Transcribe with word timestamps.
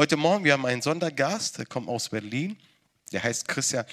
Heute 0.00 0.16
Morgen, 0.16 0.44
wir 0.44 0.54
haben 0.54 0.64
einen 0.64 0.80
Sondergast, 0.80 1.58
der 1.58 1.66
kommt 1.66 1.86
aus 1.86 2.08
Berlin. 2.08 2.56
Der 3.12 3.22
heißt 3.22 3.46
Christian, 3.46 3.84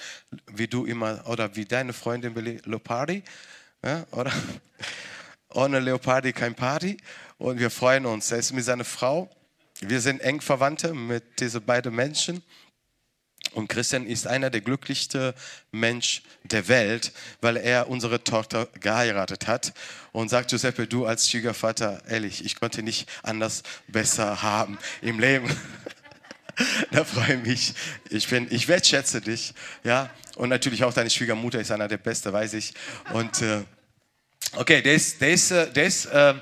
wie 0.53 0.65
du 0.65 0.85
immer, 0.85 1.21
oder 1.27 1.53
wie 1.57 1.65
deine 1.65 1.91
Freundin 1.91 2.33
Leopardi. 2.33 3.23
Ja, 3.83 4.05
oder? 4.11 4.31
Ohne 5.49 5.81
Leopardi 5.81 6.31
kein 6.31 6.55
Party. 6.55 6.95
Und 7.37 7.59
wir 7.59 7.69
freuen 7.69 8.05
uns. 8.05 8.31
Er 8.31 8.37
ist 8.37 8.53
mit 8.53 8.63
seiner 8.63 8.85
Frau. 8.85 9.29
Wir 9.81 9.99
sind 9.99 10.21
eng 10.21 10.39
Verwandte 10.39 10.93
mit 10.93 11.41
diesen 11.41 11.65
beiden 11.65 11.93
Menschen. 11.93 12.41
Und 13.51 13.67
Christian 13.67 14.05
ist 14.05 14.27
einer 14.27 14.49
der 14.49 14.61
glücklichsten 14.61 15.33
Menschen 15.71 16.23
der 16.43 16.69
Welt, 16.69 17.11
weil 17.41 17.57
er 17.57 17.89
unsere 17.89 18.23
Tochter 18.23 18.67
geheiratet 18.79 19.47
hat. 19.47 19.73
Und 20.13 20.29
sagt 20.29 20.51
Giuseppe, 20.51 20.87
du 20.87 21.05
als 21.05 21.29
Schwiegervater, 21.29 22.01
ehrlich, 22.07 22.45
ich 22.45 22.59
konnte 22.59 22.81
nicht 22.81 23.09
anders 23.23 23.63
besser 23.89 24.41
haben 24.41 24.77
im 25.01 25.19
Leben. 25.19 25.53
da 26.91 27.03
freue 27.03 27.35
ich 27.35 27.45
mich. 27.45 27.73
Ich, 28.09 28.27
bin, 28.27 28.47
ich 28.49 28.67
wertschätze 28.67 29.21
dich. 29.21 29.53
Ja? 29.83 30.09
Und 30.35 30.49
natürlich 30.49 30.83
auch 30.83 30.93
deine 30.93 31.09
Schwiegermutter 31.09 31.59
ist 31.59 31.71
einer 31.71 31.87
der 31.87 31.97
Besten, 31.97 32.33
weiß 32.33 32.53
ich. 32.53 32.73
Und 33.13 33.41
äh, 33.41 33.63
okay, 34.55 34.81
der 34.81 34.93
ist, 34.93 35.21
der 35.21 35.31
ist, 35.31 35.51
äh, 35.51 35.71
der 35.71 35.85
ist 35.85 36.05
äh, 36.05 36.33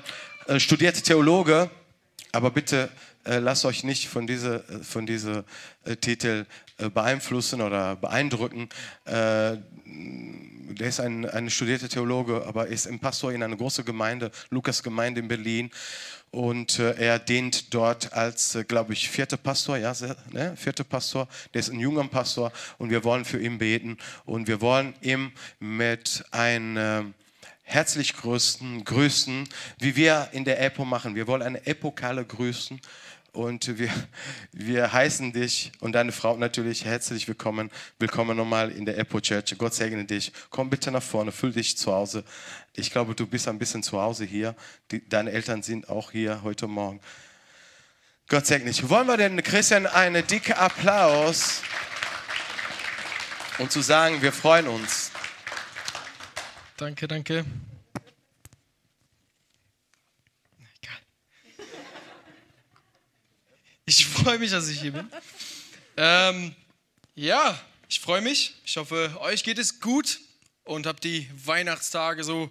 äh, 0.46 0.60
studierte 0.60 1.02
Theologe, 1.02 1.70
aber 2.32 2.50
bitte 2.50 2.90
äh, 3.26 3.38
lasst 3.38 3.64
euch 3.64 3.84
nicht 3.84 4.08
von 4.08 4.26
diesem 4.26 4.62
von 4.82 5.06
diese, 5.06 5.44
äh, 5.84 5.96
Titel 5.96 6.46
äh, 6.78 6.90
beeinflussen 6.90 7.60
oder 7.60 7.96
beeindrucken. 7.96 8.68
Äh, 9.04 9.56
der 9.84 10.88
ist 10.88 11.00
ein, 11.00 11.24
ein 11.24 11.48
studierter 11.48 11.88
Theologe, 11.88 12.44
aber 12.46 12.66
ist 12.66 12.86
ein 12.86 12.98
Pastor 12.98 13.32
in 13.32 13.42
einer 13.42 13.56
großen 13.56 13.84
Gemeinde, 13.84 14.30
Lukas 14.50 14.82
Gemeinde 14.82 15.20
in 15.20 15.28
Berlin. 15.28 15.70
Und 16.32 16.78
äh, 16.78 16.94
er 16.96 17.18
dient 17.18 17.72
dort 17.72 18.12
als, 18.12 18.58
glaube 18.68 18.92
ich, 18.92 19.08
vierter 19.08 19.36
Pastor, 19.36 19.78
ja, 19.78 19.94
ne? 20.32 20.54
vierter 20.56 20.84
Pastor. 20.84 21.28
Der 21.54 21.60
ist 21.60 21.70
ein 21.70 21.80
junger 21.80 22.06
Pastor 22.08 22.52
und 22.78 22.90
wir 22.90 23.04
wollen 23.04 23.24
für 23.24 23.40
ihn 23.40 23.58
beten 23.58 23.96
und 24.24 24.48
wir 24.48 24.60
wollen 24.60 24.94
ihm 25.00 25.32
mit 25.60 26.24
einem 26.32 27.14
herzlich 27.62 28.14
grüßen, 28.14 28.84
grüßen, 28.84 29.48
wie 29.78 29.96
wir 29.96 30.28
in 30.32 30.44
der 30.44 30.60
Epo 30.60 30.84
machen. 30.84 31.14
Wir 31.14 31.26
wollen 31.26 31.42
eine 31.42 31.66
epokale 31.66 32.24
grüßen 32.24 32.80
und 33.36 33.78
wir, 33.78 33.90
wir 34.52 34.92
heißen 34.92 35.32
dich 35.32 35.70
und 35.80 35.92
deine 35.92 36.10
Frau 36.10 36.36
natürlich 36.36 36.84
herzlich 36.84 37.28
willkommen. 37.28 37.70
Willkommen 37.98 38.36
nochmal 38.36 38.72
in 38.72 38.86
der 38.86 38.96
Epo 38.96 39.20
Church. 39.20 39.54
Gott 39.58 39.74
segne 39.74 40.04
dich. 40.04 40.32
Komm 40.48 40.70
bitte 40.70 40.90
nach 40.90 41.02
vorne, 41.02 41.32
fühl 41.32 41.52
dich 41.52 41.76
zu 41.76 41.92
Hause. 41.92 42.24
Ich 42.74 42.90
glaube, 42.90 43.14
du 43.14 43.26
bist 43.26 43.46
ein 43.46 43.58
bisschen 43.58 43.82
zu 43.82 44.00
Hause 44.00 44.24
hier. 44.24 44.56
Die, 44.90 45.06
deine 45.06 45.32
Eltern 45.32 45.62
sind 45.62 45.88
auch 45.88 46.12
hier 46.12 46.42
heute 46.42 46.66
Morgen. 46.66 47.00
Gott 48.28 48.46
segne 48.46 48.70
dich. 48.70 48.88
Wollen 48.88 49.06
wir 49.06 49.18
denn 49.18 49.42
Christian 49.42 49.86
einen 49.86 50.26
dicken 50.26 50.54
Applaus 50.54 51.60
und 53.58 53.70
zu 53.70 53.82
sagen, 53.82 54.22
wir 54.22 54.32
freuen 54.32 54.66
uns. 54.66 55.12
Danke, 56.78 57.06
danke. 57.06 57.44
Ich 63.88 64.04
freue 64.26 64.40
mich, 64.40 64.50
dass 64.50 64.66
ich 64.66 64.80
hier 64.80 64.90
bin. 64.90 65.08
Ähm, 65.96 66.52
ja, 67.14 67.64
ich 67.88 68.00
freue 68.00 68.20
mich. 68.20 68.54
Ich 68.64 68.76
hoffe, 68.76 69.16
euch 69.20 69.44
geht 69.44 69.56
es 69.56 69.78
gut 69.78 70.18
und 70.64 70.84
habt 70.88 71.04
die 71.04 71.30
Weihnachtstage 71.44 72.24
so 72.24 72.50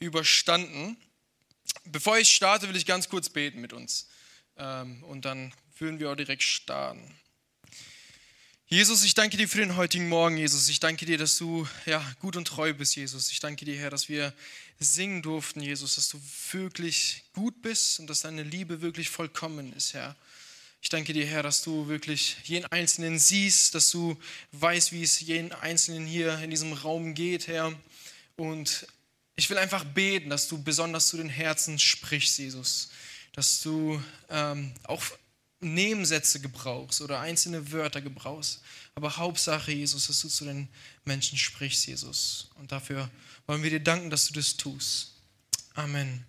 überstanden. 0.00 0.96
Bevor 1.84 2.18
ich 2.18 2.28
starte, 2.34 2.68
will 2.68 2.74
ich 2.74 2.86
ganz 2.86 3.08
kurz 3.08 3.28
beten 3.28 3.60
mit 3.60 3.72
uns. 3.72 4.08
Ähm, 4.56 5.04
und 5.04 5.24
dann 5.24 5.54
würden 5.78 6.00
wir 6.00 6.10
auch 6.10 6.16
direkt 6.16 6.42
starten. 6.42 7.14
Jesus, 8.66 9.04
ich 9.04 9.14
danke 9.14 9.36
dir 9.36 9.48
für 9.48 9.58
den 9.58 9.76
heutigen 9.76 10.08
Morgen, 10.08 10.36
Jesus. 10.36 10.68
Ich 10.68 10.80
danke 10.80 11.06
dir, 11.06 11.18
dass 11.18 11.38
du 11.38 11.68
ja, 11.86 12.04
gut 12.18 12.34
und 12.34 12.48
treu 12.48 12.74
bist, 12.74 12.96
Jesus. 12.96 13.30
Ich 13.30 13.38
danke 13.38 13.64
dir, 13.64 13.76
Herr, 13.76 13.90
dass 13.90 14.08
wir 14.08 14.34
singen 14.80 15.22
durften, 15.22 15.60
Jesus, 15.60 15.94
dass 15.94 16.08
du 16.08 16.20
wirklich 16.50 17.22
gut 17.32 17.62
bist 17.62 18.00
und 18.00 18.08
dass 18.08 18.22
deine 18.22 18.42
Liebe 18.42 18.82
wirklich 18.82 19.08
vollkommen 19.08 19.72
ist, 19.74 19.94
Herr. 19.94 20.16
Ich 20.84 20.88
danke 20.88 21.12
dir, 21.12 21.24
Herr, 21.24 21.44
dass 21.44 21.62
du 21.62 21.86
wirklich 21.86 22.36
jeden 22.42 22.66
Einzelnen 22.66 23.16
siehst, 23.16 23.76
dass 23.76 23.90
du 23.90 24.18
weißt, 24.50 24.90
wie 24.90 25.04
es 25.04 25.20
jeden 25.20 25.52
Einzelnen 25.52 26.04
hier 26.06 26.36
in 26.40 26.50
diesem 26.50 26.72
Raum 26.72 27.14
geht, 27.14 27.46
Herr. 27.46 27.72
Und 28.36 28.88
ich 29.36 29.48
will 29.48 29.58
einfach 29.58 29.84
beten, 29.84 30.28
dass 30.28 30.48
du 30.48 30.60
besonders 30.60 31.06
zu 31.06 31.18
den 31.18 31.28
Herzen 31.28 31.78
sprichst, 31.78 32.36
Jesus. 32.36 32.90
Dass 33.32 33.62
du 33.62 34.02
ähm, 34.28 34.72
auch 34.82 35.04
Nebensätze 35.60 36.40
gebrauchst 36.40 37.00
oder 37.00 37.20
einzelne 37.20 37.70
Wörter 37.70 38.00
gebrauchst. 38.00 38.60
Aber 38.96 39.16
Hauptsache, 39.16 39.70
Jesus, 39.70 40.08
dass 40.08 40.20
du 40.20 40.28
zu 40.28 40.44
den 40.44 40.68
Menschen 41.04 41.38
sprichst, 41.38 41.86
Jesus. 41.86 42.50
Und 42.56 42.72
dafür 42.72 43.08
wollen 43.46 43.62
wir 43.62 43.70
dir 43.70 43.78
danken, 43.78 44.10
dass 44.10 44.26
du 44.26 44.34
das 44.34 44.56
tust. 44.56 45.12
Amen. 45.74 46.24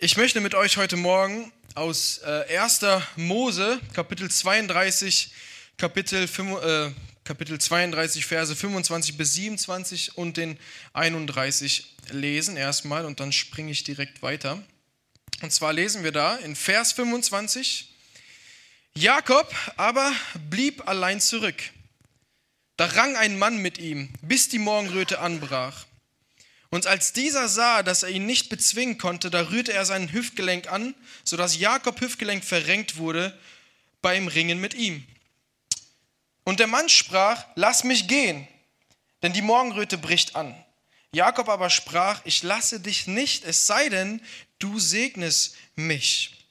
Ich 0.00 0.16
möchte 0.16 0.40
mit 0.40 0.54
euch 0.54 0.76
heute 0.76 0.96
Morgen 0.96 1.52
aus 1.74 2.18
äh, 2.18 2.56
1. 2.56 2.82
Mose, 3.16 3.80
Kapitel 3.94 4.30
32, 4.30 5.32
Kapitel, 5.76 6.28
5, 6.28 6.62
äh, 6.62 6.92
Kapitel 7.24 7.60
32, 7.60 8.24
Verse 8.24 8.54
25 8.54 9.16
bis 9.16 9.34
27 9.34 10.16
und 10.16 10.36
den 10.36 10.56
31 10.92 11.96
lesen 12.12 12.56
erstmal 12.56 13.06
und 13.06 13.18
dann 13.18 13.32
springe 13.32 13.72
ich 13.72 13.82
direkt 13.82 14.22
weiter. 14.22 14.62
Und 15.42 15.52
zwar 15.52 15.72
lesen 15.72 16.04
wir 16.04 16.12
da 16.12 16.36
in 16.36 16.54
Vers 16.54 16.92
25, 16.92 17.92
Jakob 18.94 19.52
aber 19.76 20.12
blieb 20.48 20.86
allein 20.86 21.20
zurück. 21.20 21.60
Da 22.76 22.86
rang 22.86 23.16
ein 23.16 23.36
Mann 23.36 23.56
mit 23.56 23.78
ihm, 23.78 24.10
bis 24.22 24.48
die 24.48 24.60
Morgenröte 24.60 25.18
anbrach. 25.18 25.87
Und 26.70 26.86
als 26.86 27.12
dieser 27.12 27.48
sah, 27.48 27.82
dass 27.82 28.02
er 28.02 28.10
ihn 28.10 28.26
nicht 28.26 28.50
bezwingen 28.50 28.98
konnte, 28.98 29.30
da 29.30 29.48
rührte 29.48 29.72
er 29.72 29.86
sein 29.86 30.12
Hüftgelenk 30.12 30.70
an, 30.70 30.94
sodass 31.24 31.58
Jakob 31.58 32.00
Hüftgelenk 32.00 32.44
verrenkt 32.44 32.96
wurde 32.96 33.38
beim 34.02 34.28
Ringen 34.28 34.60
mit 34.60 34.74
ihm. 34.74 35.06
Und 36.44 36.60
der 36.60 36.66
Mann 36.66 36.88
sprach, 36.88 37.44
lass 37.54 37.84
mich 37.84 38.06
gehen, 38.06 38.46
denn 39.22 39.32
die 39.32 39.42
Morgenröte 39.42 39.98
bricht 39.98 40.36
an. 40.36 40.54
Jakob 41.12 41.48
aber 41.48 41.70
sprach, 41.70 42.20
ich 42.24 42.42
lasse 42.42 42.80
dich 42.80 43.06
nicht, 43.06 43.44
es 43.44 43.66
sei 43.66 43.88
denn, 43.88 44.20
du 44.58 44.78
segnest 44.78 45.56
mich. 45.74 46.46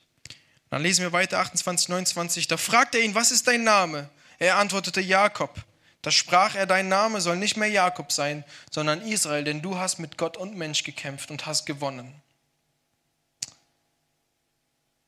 Dann 0.70 0.82
lesen 0.82 1.04
wir 1.04 1.14
weiter 1.14 1.40
28, 1.40 1.90
29. 1.90 2.48
Da 2.48 2.58
fragt 2.58 2.96
er 2.96 3.02
ihn, 3.02 3.16
was 3.16 3.32
ist 3.32 3.48
dein 3.48 3.64
Name? 3.64 4.10
Er 4.40 4.58
antwortete 4.58 5.02
Jakob. 5.02 5.64
Da 6.08 6.12
sprach 6.12 6.56
er, 6.56 6.66
dein 6.66 6.88
Name 6.88 7.20
soll 7.20 7.36
nicht 7.36 7.58
mehr 7.58 7.68
Jakob 7.68 8.14
sein, 8.14 8.46
sondern 8.72 9.02
Israel, 9.02 9.44
denn 9.44 9.62
du 9.62 9.78
hast 9.78 10.00
mit 10.00 10.18
Gott 10.18 10.38
und 10.38 10.56
Mensch 10.56 10.84
gekämpft 10.86 11.32
und 11.32 11.46
hast 11.46 11.66
gewonnen. 11.66 12.22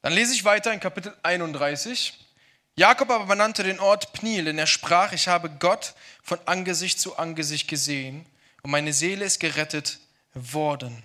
Dann 0.02 0.12
lese 0.12 0.34
ich 0.34 0.44
weiter 0.44 0.74
in 0.74 0.82
Kapitel 0.82 1.16
31. 1.24 2.20
Jakob 2.76 3.12
aber 3.12 3.28
benannte 3.28 3.64
den 3.64 3.80
Ort 3.80 4.12
Pniel, 4.12 4.44
denn 4.44 4.60
er 4.60 4.68
sprach, 4.68 5.14
ich 5.14 5.30
habe 5.30 5.50
Gott 5.50 5.94
von 6.22 6.38
Angesicht 6.46 7.00
zu 7.00 7.18
Angesicht 7.18 7.70
gesehen 7.70 8.26
und 8.62 8.72
meine 8.72 8.92
Seele 8.92 9.24
ist 9.24 9.40
gerettet 9.40 10.00
worden. 10.34 11.02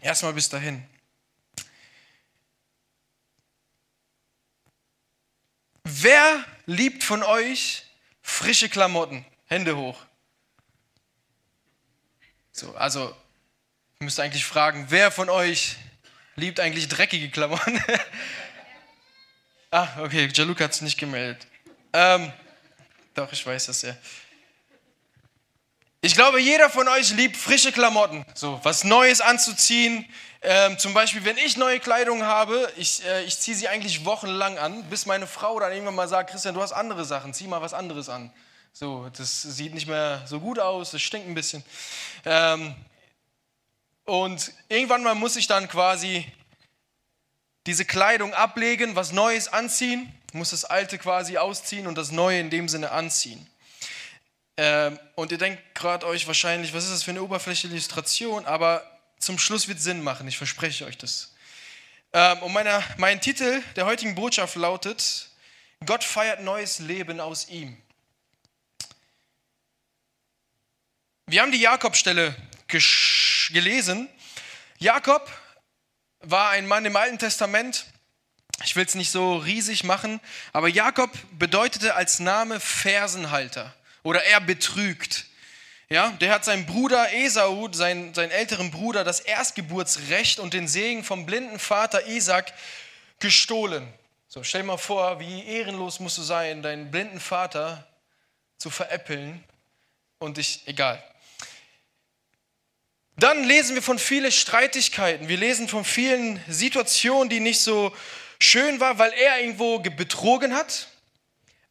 Erstmal 0.00 0.32
bis 0.32 0.48
dahin. 0.48 0.86
Wer 5.82 6.44
liebt 6.66 7.02
von 7.02 7.24
euch 7.24 7.82
Frische 8.26 8.68
Klamotten, 8.68 9.24
Hände 9.46 9.76
hoch. 9.76 9.96
So, 12.50 12.74
also, 12.74 13.14
ich 13.94 14.04
müsste 14.04 14.24
eigentlich 14.24 14.44
fragen, 14.44 14.86
wer 14.88 15.12
von 15.12 15.30
euch 15.30 15.76
liebt 16.34 16.58
eigentlich 16.58 16.88
dreckige 16.88 17.30
Klamotten? 17.30 17.80
ah, 19.70 19.88
okay, 20.02 20.28
Jaluk 20.34 20.60
hat 20.60 20.72
es 20.72 20.80
nicht 20.82 20.98
gemeldet. 20.98 21.46
Ähm, 21.92 22.32
doch, 23.14 23.32
ich 23.32 23.46
weiß 23.46 23.66
das 23.66 23.82
ja. 23.82 23.96
Ich 26.06 26.14
glaube, 26.14 26.40
jeder 26.40 26.70
von 26.70 26.86
euch 26.86 27.10
liebt 27.14 27.36
frische 27.36 27.72
Klamotten, 27.72 28.24
so 28.32 28.60
was 28.62 28.84
Neues 28.84 29.20
anzuziehen. 29.20 30.08
Ähm, 30.40 30.78
zum 30.78 30.94
Beispiel, 30.94 31.24
wenn 31.24 31.36
ich 31.36 31.56
neue 31.56 31.80
Kleidung 31.80 32.22
habe, 32.22 32.72
ich, 32.76 33.04
äh, 33.04 33.24
ich 33.24 33.40
ziehe 33.40 33.56
sie 33.56 33.66
eigentlich 33.66 34.04
wochenlang 34.04 34.56
an, 34.56 34.84
bis 34.84 35.06
meine 35.06 35.26
Frau 35.26 35.58
dann 35.58 35.72
irgendwann 35.72 35.96
mal 35.96 36.06
sagt, 36.06 36.30
Christian, 36.30 36.54
du 36.54 36.62
hast 36.62 36.70
andere 36.70 37.04
Sachen, 37.04 37.34
zieh 37.34 37.48
mal 37.48 37.60
was 37.60 37.74
anderes 37.74 38.08
an. 38.08 38.32
So, 38.72 39.08
das 39.18 39.42
sieht 39.42 39.74
nicht 39.74 39.88
mehr 39.88 40.22
so 40.26 40.38
gut 40.38 40.60
aus, 40.60 40.92
das 40.92 41.02
stinkt 41.02 41.26
ein 41.26 41.34
bisschen. 41.34 41.64
Ähm, 42.24 42.76
und 44.04 44.52
irgendwann 44.68 45.02
mal 45.02 45.16
muss 45.16 45.34
ich 45.34 45.48
dann 45.48 45.66
quasi 45.66 46.24
diese 47.66 47.84
Kleidung 47.84 48.32
ablegen, 48.32 48.94
was 48.94 49.10
Neues 49.10 49.52
anziehen, 49.52 50.14
muss 50.32 50.50
das 50.50 50.64
Alte 50.64 50.98
quasi 50.98 51.36
ausziehen 51.36 51.88
und 51.88 51.98
das 51.98 52.12
Neue 52.12 52.38
in 52.38 52.50
dem 52.50 52.68
Sinne 52.68 52.92
anziehen. 52.92 53.44
Ähm, 54.58 54.98
und 55.14 55.32
ihr 55.32 55.38
denkt 55.38 55.74
gerade 55.74 56.06
euch 56.06 56.26
wahrscheinlich, 56.26 56.72
was 56.72 56.84
ist 56.84 56.92
das 56.92 57.02
für 57.02 57.10
eine 57.10 57.22
oberflächliche 57.22 57.74
Illustration, 57.74 58.46
aber 58.46 58.90
zum 59.18 59.38
Schluss 59.38 59.68
wird 59.68 59.80
Sinn 59.80 60.02
machen, 60.02 60.26
ich 60.28 60.38
verspreche 60.38 60.86
euch 60.86 60.96
das. 60.96 61.34
Ähm, 62.12 62.42
und 62.42 62.52
meine, 62.52 62.82
mein 62.96 63.20
Titel 63.20 63.62
der 63.76 63.84
heutigen 63.84 64.14
Botschaft 64.14 64.56
lautet, 64.56 65.28
Gott 65.84 66.04
feiert 66.04 66.42
neues 66.42 66.78
Leben 66.78 67.20
aus 67.20 67.48
ihm. 67.48 67.76
Wir 71.26 71.42
haben 71.42 71.52
die 71.52 71.60
Jakobstelle 71.60 72.34
gelesen. 72.68 74.08
Jakob 74.78 75.30
war 76.20 76.50
ein 76.50 76.66
Mann 76.66 76.84
im 76.84 76.96
Alten 76.96 77.18
Testament. 77.18 77.86
Ich 78.64 78.74
will 78.74 78.86
es 78.86 78.94
nicht 78.94 79.10
so 79.10 79.36
riesig 79.36 79.84
machen, 79.84 80.20
aber 80.52 80.68
Jakob 80.68 81.10
bedeutete 81.32 81.94
als 81.94 82.20
Name 82.20 82.58
Fersenhalter 82.58 83.74
oder 84.06 84.24
er 84.24 84.40
betrügt. 84.40 85.26
Ja, 85.88 86.10
der 86.20 86.32
hat 86.32 86.44
seinem 86.44 86.64
Bruder 86.64 87.12
Esau, 87.12 87.68
seinen, 87.72 88.14
seinen 88.14 88.30
älteren 88.30 88.70
Bruder, 88.70 89.02
das 89.02 89.18
Erstgeburtsrecht 89.18 90.38
und 90.38 90.54
den 90.54 90.68
Segen 90.68 91.02
vom 91.02 91.26
blinden 91.26 91.58
Vater 91.58 92.06
Isaac 92.06 92.52
gestohlen. 93.18 93.86
So, 94.28 94.44
stell 94.44 94.62
dir 94.62 94.68
mal 94.68 94.76
vor, 94.76 95.18
wie 95.18 95.44
ehrenlos 95.44 95.98
musst 95.98 96.18
du 96.18 96.22
sein, 96.22 96.62
deinen 96.62 96.92
blinden 96.92 97.18
Vater 97.18 97.84
zu 98.58 98.70
veräppeln 98.70 99.42
und 100.20 100.36
dich, 100.36 100.62
egal. 100.66 101.02
Dann 103.16 103.42
lesen 103.42 103.74
wir 103.74 103.82
von 103.82 103.98
vielen 103.98 104.30
Streitigkeiten. 104.30 105.26
Wir 105.26 105.36
lesen 105.36 105.68
von 105.68 105.84
vielen 105.84 106.40
Situationen, 106.46 107.28
die 107.28 107.40
nicht 107.40 107.60
so 107.60 107.92
schön 108.38 108.78
waren, 108.78 108.98
weil 108.98 109.12
er 109.14 109.40
irgendwo 109.40 109.80
betrogen 109.80 110.54
hat. 110.54 110.86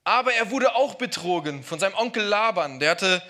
Aber 0.05 0.33
er 0.33 0.51
wurde 0.51 0.75
auch 0.75 0.95
betrogen 0.95 1.63
von 1.63 1.79
seinem 1.79 1.95
Onkel 1.95 2.23
Laban. 2.23 2.79
Der 2.79 2.91
hatte 2.91 3.23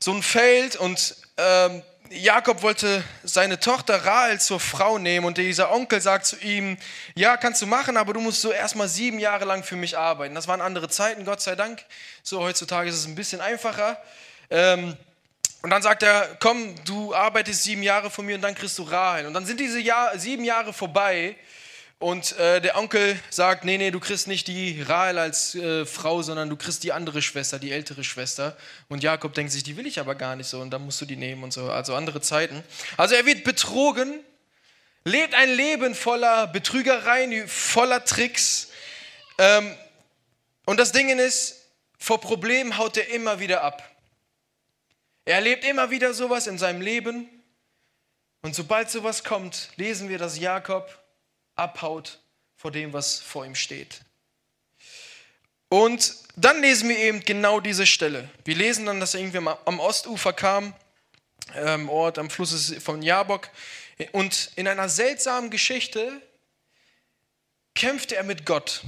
so 0.00 0.10
ein 0.10 0.22
Feld 0.22 0.74
und 0.74 1.16
ähm, 1.36 1.82
Jakob 2.08 2.62
wollte 2.62 3.04
seine 3.22 3.60
Tochter 3.60 4.06
Rahel 4.06 4.40
zur 4.40 4.58
Frau 4.58 4.96
nehmen 4.96 5.26
und 5.26 5.36
dieser 5.36 5.70
Onkel 5.70 6.00
sagt 6.00 6.24
zu 6.24 6.38
ihm, 6.38 6.78
ja, 7.14 7.36
kannst 7.36 7.60
du 7.60 7.66
machen, 7.66 7.98
aber 7.98 8.14
du 8.14 8.20
musst 8.20 8.40
so 8.40 8.52
erstmal 8.52 8.88
sieben 8.88 9.18
Jahre 9.18 9.44
lang 9.44 9.64
für 9.64 9.76
mich 9.76 9.98
arbeiten. 9.98 10.34
Das 10.34 10.48
waren 10.48 10.62
andere 10.62 10.88
Zeiten, 10.88 11.26
Gott 11.26 11.42
sei 11.42 11.56
Dank. 11.56 11.84
So 12.22 12.40
heutzutage 12.40 12.88
ist 12.88 12.96
es 12.96 13.06
ein 13.06 13.14
bisschen 13.14 13.42
einfacher. 13.42 14.02
Ähm, 14.48 14.96
und 15.60 15.70
dann 15.70 15.82
sagt 15.82 16.02
er, 16.02 16.36
komm, 16.40 16.74
du 16.86 17.14
arbeitest 17.14 17.64
sieben 17.64 17.82
Jahre 17.82 18.10
von 18.10 18.24
mir 18.24 18.36
und 18.36 18.42
dann 18.42 18.54
kriegst 18.54 18.78
du 18.78 18.84
Rahel. 18.84 19.26
Und 19.26 19.34
dann 19.34 19.44
sind 19.44 19.60
diese 19.60 19.80
Jahr, 19.80 20.18
sieben 20.18 20.44
Jahre 20.44 20.72
vorbei 20.72 21.36
und 22.04 22.36
äh, 22.38 22.60
der 22.60 22.76
Onkel 22.76 23.18
sagt, 23.30 23.64
nee, 23.64 23.78
nee, 23.78 23.90
du 23.90 23.98
kriegst 23.98 24.28
nicht 24.28 24.46
die 24.46 24.82
Rahel 24.82 25.16
als 25.16 25.54
äh, 25.54 25.86
Frau, 25.86 26.20
sondern 26.20 26.50
du 26.50 26.56
kriegst 26.56 26.84
die 26.84 26.92
andere 26.92 27.22
Schwester, 27.22 27.58
die 27.58 27.72
ältere 27.72 28.04
Schwester. 28.04 28.58
Und 28.90 29.02
Jakob 29.02 29.32
denkt 29.32 29.52
sich, 29.52 29.62
die 29.62 29.78
will 29.78 29.86
ich 29.86 29.98
aber 29.98 30.14
gar 30.14 30.36
nicht 30.36 30.46
so 30.46 30.60
und 30.60 30.70
dann 30.70 30.84
musst 30.84 31.00
du 31.00 31.06
die 31.06 31.16
nehmen 31.16 31.42
und 31.42 31.54
so. 31.54 31.70
Also 31.70 31.94
andere 31.94 32.20
Zeiten. 32.20 32.62
Also 32.98 33.14
er 33.14 33.24
wird 33.24 33.42
betrogen, 33.42 34.20
lebt 35.04 35.32
ein 35.32 35.48
Leben 35.54 35.94
voller 35.94 36.46
Betrügereien, 36.46 37.48
voller 37.48 38.04
Tricks. 38.04 38.68
Ähm, 39.38 39.74
und 40.66 40.78
das 40.78 40.92
Ding 40.92 41.08
ist, 41.18 41.70
vor 41.98 42.20
Problemen 42.20 42.76
haut 42.76 42.98
er 42.98 43.08
immer 43.14 43.40
wieder 43.40 43.62
ab. 43.62 43.82
Er 45.24 45.36
erlebt 45.36 45.64
immer 45.64 45.90
wieder 45.90 46.12
sowas 46.12 46.48
in 46.48 46.58
seinem 46.58 46.82
Leben. 46.82 47.30
Und 48.42 48.54
sobald 48.54 48.90
sowas 48.90 49.24
kommt, 49.24 49.70
lesen 49.76 50.10
wir, 50.10 50.18
dass 50.18 50.38
Jakob 50.38 51.00
abhaut 51.56 52.20
vor 52.56 52.70
dem, 52.70 52.92
was 52.92 53.20
vor 53.20 53.44
ihm 53.44 53.54
steht. 53.54 54.00
Und 55.68 56.14
dann 56.36 56.60
lesen 56.60 56.88
wir 56.88 56.98
eben 56.98 57.24
genau 57.24 57.60
diese 57.60 57.86
Stelle. 57.86 58.28
Wir 58.44 58.54
lesen 58.54 58.86
dann, 58.86 59.00
dass 59.00 59.14
er 59.14 59.20
irgendwie 59.20 59.38
am 59.64 59.80
Ostufer 59.80 60.32
kam, 60.32 60.74
ähm, 61.54 61.88
Ort 61.88 62.18
am 62.18 62.30
Fluss 62.30 62.74
von 62.82 63.02
Jabok. 63.02 63.48
Und 64.12 64.50
in 64.56 64.68
einer 64.68 64.88
seltsamen 64.88 65.50
Geschichte 65.50 66.20
kämpfte 67.74 68.16
er 68.16 68.22
mit 68.22 68.46
Gott. 68.46 68.82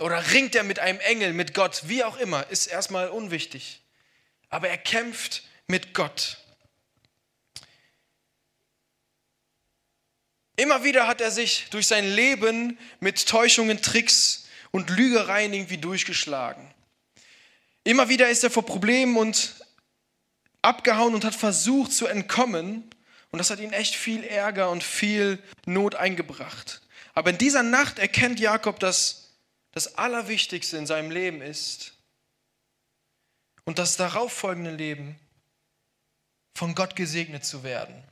Oder 0.00 0.32
ringt 0.32 0.54
er 0.54 0.62
mit 0.62 0.78
einem 0.78 1.00
Engel, 1.00 1.32
mit 1.32 1.54
Gott, 1.54 1.82
wie 1.86 2.04
auch 2.04 2.18
immer, 2.18 2.48
ist 2.50 2.66
erstmal 2.66 3.08
unwichtig. 3.08 3.80
Aber 4.48 4.68
er 4.68 4.78
kämpft 4.78 5.42
mit 5.66 5.94
Gott. 5.94 6.38
Immer 10.58 10.82
wieder 10.82 11.06
hat 11.06 11.20
er 11.20 11.30
sich 11.30 11.68
durch 11.70 11.86
sein 11.86 12.04
Leben 12.04 12.78
mit 12.98 13.28
Täuschungen, 13.28 13.80
Tricks 13.80 14.48
und 14.72 14.90
Lügereien 14.90 15.52
irgendwie 15.52 15.78
durchgeschlagen. 15.78 16.68
Immer 17.84 18.08
wieder 18.08 18.28
ist 18.28 18.42
er 18.42 18.50
vor 18.50 18.66
Problemen 18.66 19.16
und 19.16 19.54
abgehauen 20.60 21.14
und 21.14 21.24
hat 21.24 21.36
versucht 21.36 21.92
zu 21.92 22.08
entkommen. 22.08 22.90
Und 23.30 23.38
das 23.38 23.50
hat 23.50 23.60
ihn 23.60 23.72
echt 23.72 23.94
viel 23.94 24.24
Ärger 24.24 24.70
und 24.70 24.82
viel 24.82 25.40
Not 25.64 25.94
eingebracht. 25.94 26.82
Aber 27.14 27.30
in 27.30 27.38
dieser 27.38 27.62
Nacht 27.62 28.00
erkennt 28.00 28.40
Jakob, 28.40 28.80
dass 28.80 29.28
das 29.70 29.96
Allerwichtigste 29.96 30.76
in 30.76 30.88
seinem 30.88 31.12
Leben 31.12 31.40
ist 31.40 31.92
und 33.64 33.78
das 33.78 33.96
darauffolgende 33.96 34.72
Leben 34.72 35.20
von 36.56 36.74
Gott 36.74 36.96
gesegnet 36.96 37.44
zu 37.44 37.62
werden. 37.62 38.07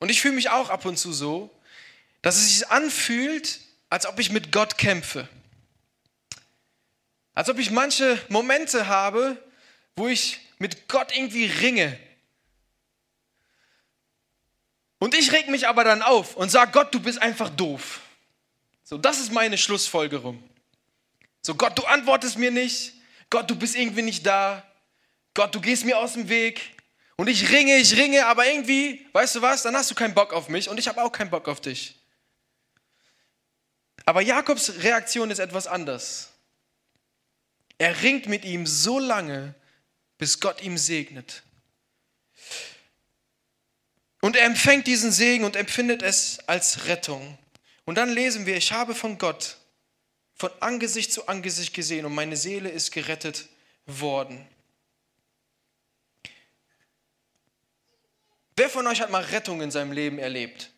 Und 0.00 0.08
ich 0.10 0.20
fühle 0.20 0.34
mich 0.34 0.50
auch 0.50 0.70
ab 0.70 0.84
und 0.84 0.96
zu 0.96 1.12
so, 1.12 1.50
dass 2.22 2.36
es 2.36 2.48
sich 2.48 2.68
anfühlt, 2.68 3.60
als 3.88 4.06
ob 4.06 4.18
ich 4.18 4.30
mit 4.32 4.50
Gott 4.50 4.76
kämpfe. 4.78 5.28
Als 7.34 7.48
ob 7.48 7.58
ich 7.58 7.70
manche 7.70 8.20
Momente 8.28 8.88
habe, 8.88 9.42
wo 9.96 10.08
ich 10.08 10.40
mit 10.58 10.88
Gott 10.88 11.14
irgendwie 11.14 11.46
ringe. 11.46 11.98
Und 14.98 15.14
ich 15.14 15.32
reg 15.32 15.48
mich 15.48 15.68
aber 15.68 15.84
dann 15.84 16.02
auf 16.02 16.36
und 16.36 16.50
sage, 16.50 16.72
Gott, 16.72 16.94
du 16.94 17.00
bist 17.00 17.20
einfach 17.20 17.48
doof. 17.48 18.00
So, 18.84 18.98
das 18.98 19.20
ist 19.20 19.32
meine 19.32 19.56
Schlussfolgerung. 19.56 20.42
So, 21.42 21.54
Gott, 21.54 21.78
du 21.78 21.84
antwortest 21.84 22.36
mir 22.38 22.50
nicht. 22.50 22.94
Gott, 23.30 23.48
du 23.48 23.56
bist 23.56 23.76
irgendwie 23.76 24.02
nicht 24.02 24.26
da. 24.26 24.66
Gott, 25.34 25.54
du 25.54 25.60
gehst 25.60 25.84
mir 25.84 25.98
aus 25.98 26.14
dem 26.14 26.28
Weg 26.28 26.76
und 27.20 27.28
ich 27.28 27.52
ringe, 27.52 27.76
ich 27.76 27.98
ringe, 27.98 28.24
aber 28.24 28.46
irgendwie, 28.46 29.06
weißt 29.12 29.34
du 29.34 29.42
was, 29.42 29.62
dann 29.62 29.76
hast 29.76 29.90
du 29.90 29.94
keinen 29.94 30.14
Bock 30.14 30.32
auf 30.32 30.48
mich 30.48 30.70
und 30.70 30.78
ich 30.78 30.88
habe 30.88 31.02
auch 31.02 31.12
keinen 31.12 31.28
Bock 31.28 31.48
auf 31.48 31.60
dich. 31.60 31.94
Aber 34.06 34.22
Jakobs 34.22 34.72
Reaktion 34.78 35.30
ist 35.30 35.38
etwas 35.38 35.66
anders. 35.66 36.30
Er 37.76 38.00
ringt 38.00 38.26
mit 38.26 38.46
ihm 38.46 38.66
so 38.66 38.98
lange, 38.98 39.54
bis 40.16 40.40
Gott 40.40 40.62
ihm 40.62 40.78
segnet. 40.78 41.42
Und 44.22 44.34
er 44.34 44.46
empfängt 44.46 44.86
diesen 44.86 45.12
Segen 45.12 45.44
und 45.44 45.56
empfindet 45.56 46.00
es 46.00 46.38
als 46.46 46.86
Rettung. 46.86 47.36
Und 47.84 47.96
dann 47.96 48.08
lesen 48.08 48.46
wir, 48.46 48.56
ich 48.56 48.72
habe 48.72 48.94
von 48.94 49.18
Gott 49.18 49.58
von 50.36 50.50
Angesicht 50.60 51.12
zu 51.12 51.28
Angesicht 51.28 51.74
gesehen 51.74 52.06
und 52.06 52.14
meine 52.14 52.38
Seele 52.38 52.70
ist 52.70 52.92
gerettet 52.92 53.50
worden. 53.84 54.48
Wer 58.60 58.68
von 58.68 58.86
euch 58.86 59.00
hat 59.00 59.08
mal 59.08 59.22
Rettung 59.22 59.62
in 59.62 59.70
seinem 59.70 59.90
Leben 59.90 60.18
erlebt? 60.18 60.70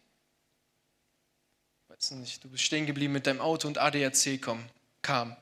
Weiß 1.89 2.13
nicht, 2.13 2.45
du 2.45 2.49
bist 2.49 2.63
stehen 2.63 2.87
geblieben 2.87 3.13
mit 3.13 3.27
deinem 3.27 3.41
Auto 3.41 3.67
und 3.67 3.77
ADAC 3.77 4.41
komm, 4.41 4.65
kam. 5.03 5.37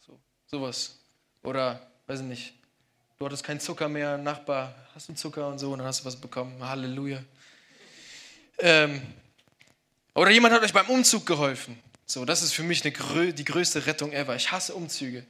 So, 0.00 0.18
sowas. 0.46 0.96
Oder, 1.42 1.86
weiß 2.06 2.20
ich 2.20 2.26
nicht, 2.26 2.54
du 3.18 3.26
hattest 3.26 3.44
keinen 3.44 3.60
Zucker 3.60 3.90
mehr, 3.90 4.16
Nachbar, 4.16 4.74
hast 4.94 5.10
du 5.10 5.12
Zucker 5.12 5.46
und 5.46 5.58
so, 5.58 5.72
und 5.72 5.80
dann 5.80 5.86
hast 5.86 6.00
du 6.00 6.04
was 6.06 6.16
bekommen. 6.16 6.56
Halleluja. 6.66 7.22
Ähm, 8.56 9.02
oder 10.14 10.30
jemand 10.30 10.54
hat 10.54 10.62
euch 10.62 10.72
beim 10.72 10.88
Umzug 10.88 11.26
geholfen. 11.26 11.78
So, 12.06 12.24
das 12.24 12.42
ist 12.42 12.54
für 12.54 12.62
mich 12.62 12.82
eine, 12.82 13.34
die 13.34 13.44
größte 13.44 13.84
Rettung 13.84 14.14
ever. 14.14 14.34
Ich 14.36 14.50
hasse 14.50 14.74
Umzüge. 14.74 15.26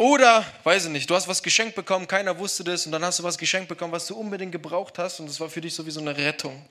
Oder, 0.00 0.46
weiß 0.62 0.84
ich 0.84 0.90
nicht, 0.92 1.10
du 1.10 1.16
hast 1.16 1.26
was 1.26 1.42
geschenkt 1.42 1.74
bekommen, 1.74 2.06
keiner 2.06 2.38
wusste 2.38 2.62
das 2.62 2.86
und 2.86 2.92
dann 2.92 3.04
hast 3.04 3.18
du 3.18 3.24
was 3.24 3.36
geschenkt 3.36 3.68
bekommen, 3.68 3.92
was 3.92 4.06
du 4.06 4.14
unbedingt 4.14 4.52
gebraucht 4.52 4.96
hast 4.96 5.18
und 5.18 5.26
das 5.26 5.40
war 5.40 5.50
für 5.50 5.60
dich 5.60 5.74
sowieso 5.74 5.98
eine 6.00 6.16
Rettung. 6.16 6.64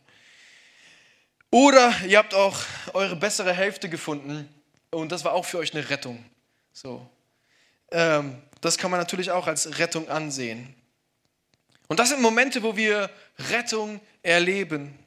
Oder 1.52 1.94
ihr 2.08 2.20
habt 2.20 2.34
auch 2.34 2.58
eure 2.94 3.18
bessere 3.18 3.54
Hälfte 3.54 3.90
gefunden 3.90 4.48
und 4.92 5.12
das 5.12 5.26
war 5.26 5.34
auch 5.34 5.44
für 5.44 5.58
euch 5.58 5.74
eine 5.74 5.90
Rettung. 5.90 6.24
So. 6.72 7.06
Ähm, 7.92 8.42
das 8.62 8.78
kann 8.78 8.92
man 8.92 9.00
natürlich 9.02 9.30
auch 9.30 9.46
als 9.46 9.78
Rettung 9.78 10.08
ansehen. 10.08 10.74
Und 11.90 12.00
das 12.00 12.10
sind 12.10 12.22
Momente, 12.22 12.64
wo 12.64 12.78
wir 12.78 13.10
Rettung 13.52 14.00
erleben. 14.24 14.98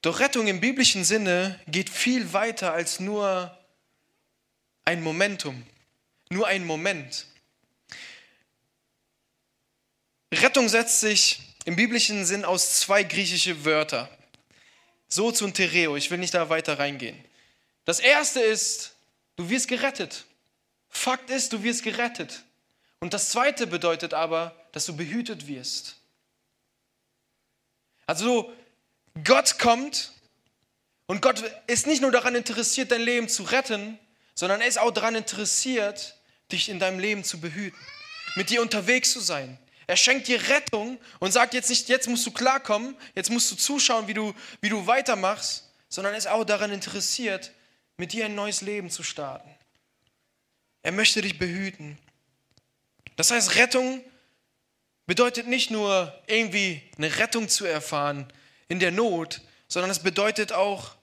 Doch 0.00 0.20
Rettung 0.20 0.46
im 0.46 0.60
biblischen 0.60 1.04
Sinne 1.04 1.60
geht 1.66 1.90
viel 1.90 2.32
weiter 2.32 2.72
als 2.72 2.98
nur 2.98 3.54
ein 4.86 5.02
Momentum 5.02 5.66
nur 6.30 6.46
ein 6.46 6.64
Moment. 6.64 7.26
Rettung 10.32 10.68
setzt 10.68 11.00
sich 11.00 11.40
im 11.64 11.76
biblischen 11.76 12.24
Sinn 12.24 12.44
aus 12.44 12.80
zwei 12.80 13.02
griechische 13.02 13.64
Wörter. 13.64 14.10
So 15.08 15.28
und 15.28 15.54
Tereo. 15.54 15.96
Ich 15.96 16.10
will 16.10 16.18
nicht 16.18 16.34
da 16.34 16.48
weiter 16.48 16.78
reingehen. 16.78 17.18
Das 17.84 18.00
erste 18.00 18.40
ist, 18.40 18.94
du 19.36 19.48
wirst 19.48 19.68
gerettet. 19.68 20.24
Fakt 20.90 21.30
ist, 21.30 21.52
du 21.52 21.62
wirst 21.62 21.82
gerettet. 21.82 22.42
Und 23.00 23.14
das 23.14 23.30
zweite 23.30 23.66
bedeutet 23.66 24.12
aber, 24.12 24.54
dass 24.72 24.86
du 24.86 24.96
behütet 24.96 25.46
wirst. 25.46 25.96
Also 28.06 28.52
Gott 29.24 29.58
kommt 29.58 30.12
und 31.06 31.22
Gott 31.22 31.42
ist 31.66 31.86
nicht 31.86 32.02
nur 32.02 32.10
daran 32.10 32.34
interessiert, 32.34 32.90
dein 32.90 33.00
Leben 33.00 33.28
zu 33.28 33.44
retten, 33.44 33.98
sondern 34.34 34.60
er 34.60 34.66
ist 34.66 34.78
auch 34.78 34.90
daran 34.90 35.14
interessiert, 35.14 36.17
dich 36.52 36.68
in 36.68 36.78
deinem 36.78 36.98
Leben 36.98 37.24
zu 37.24 37.40
behüten, 37.40 37.78
mit 38.36 38.50
dir 38.50 38.62
unterwegs 38.62 39.12
zu 39.12 39.20
sein. 39.20 39.58
Er 39.86 39.96
schenkt 39.96 40.28
dir 40.28 40.48
Rettung 40.48 40.98
und 41.18 41.32
sagt 41.32 41.54
jetzt 41.54 41.70
nicht, 41.70 41.88
jetzt 41.88 42.08
musst 42.08 42.26
du 42.26 42.30
klarkommen, 42.30 42.96
jetzt 43.14 43.30
musst 43.30 43.50
du 43.50 43.56
zuschauen, 43.56 44.06
wie 44.06 44.14
du, 44.14 44.34
wie 44.60 44.68
du 44.68 44.86
weitermachst, 44.86 45.70
sondern 45.88 46.12
er 46.12 46.18
ist 46.18 46.28
auch 46.28 46.44
daran 46.44 46.70
interessiert, 46.70 47.52
mit 47.96 48.12
dir 48.12 48.26
ein 48.26 48.34
neues 48.34 48.60
Leben 48.60 48.90
zu 48.90 49.02
starten. 49.02 49.48
Er 50.82 50.92
möchte 50.92 51.22
dich 51.22 51.38
behüten. 51.38 51.98
Das 53.16 53.30
heißt, 53.30 53.56
Rettung 53.56 54.04
bedeutet 55.06 55.46
nicht 55.46 55.70
nur 55.70 56.14
irgendwie 56.26 56.82
eine 56.98 57.16
Rettung 57.18 57.48
zu 57.48 57.64
erfahren 57.64 58.30
in 58.68 58.78
der 58.78 58.92
Not, 58.92 59.40
sondern 59.66 59.90
es 59.90 59.98
bedeutet 60.00 60.52
auch, 60.52 60.96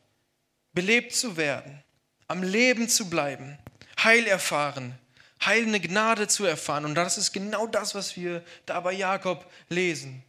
belebt 0.73 1.15
zu 1.15 1.37
werden, 1.37 1.83
am 2.27 2.43
Leben 2.43 2.87
zu 2.87 3.09
bleiben, 3.09 3.57
Heil 4.03 4.27
erfahren, 4.27 4.97
heilende 5.45 5.79
Gnade 5.79 6.27
zu 6.27 6.45
erfahren. 6.45 6.85
Und 6.85 6.95
das 6.95 7.17
ist 7.17 7.31
genau 7.31 7.67
das, 7.67 7.95
was 7.95 8.15
wir 8.15 8.43
da 8.65 8.79
bei 8.79 8.93
Jakob 8.93 9.51
lesen. 9.69 10.23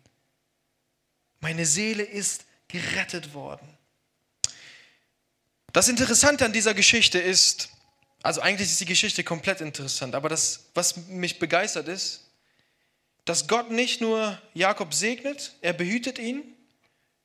Meine 1.40 1.66
Seele 1.66 2.02
ist 2.02 2.44
gerettet 2.68 3.34
worden. 3.34 3.68
Das 5.72 5.88
Interessante 5.88 6.44
an 6.44 6.52
dieser 6.52 6.74
Geschichte 6.74 7.18
ist, 7.18 7.68
also 8.22 8.40
eigentlich 8.40 8.68
ist 8.68 8.80
die 8.80 8.86
Geschichte 8.86 9.22
komplett 9.24 9.60
interessant, 9.60 10.14
aber 10.14 10.28
das, 10.28 10.70
was 10.74 10.96
mich 10.96 11.38
begeistert 11.38 11.88
ist, 11.88 12.24
dass 13.26 13.46
Gott 13.46 13.70
nicht 13.70 14.00
nur 14.00 14.40
Jakob 14.54 14.94
segnet, 14.94 15.54
er 15.60 15.72
behütet 15.72 16.18
ihn 16.18 16.42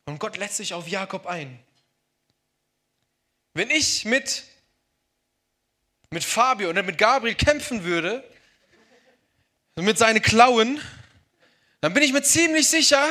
und 0.05 0.19
Gott 0.19 0.35
lässt 0.37 0.57
sich 0.57 0.73
auf 0.73 0.87
Jakob 0.87 1.27
ein. 1.27 1.59
Wenn 3.53 3.69
ich 3.69 4.05
mit, 4.05 4.43
mit 6.11 6.25
Fabio 6.25 6.69
oder 6.69 6.83
mit 6.83 6.97
Gabriel 6.97 7.35
kämpfen 7.35 7.83
würde, 7.83 8.23
mit 9.75 9.97
seinen 9.97 10.21
Klauen, 10.21 10.81
dann 11.79 11.93
bin 11.93 12.03
ich 12.03 12.11
mir 12.11 12.21
ziemlich 12.21 12.69
sicher, 12.69 13.07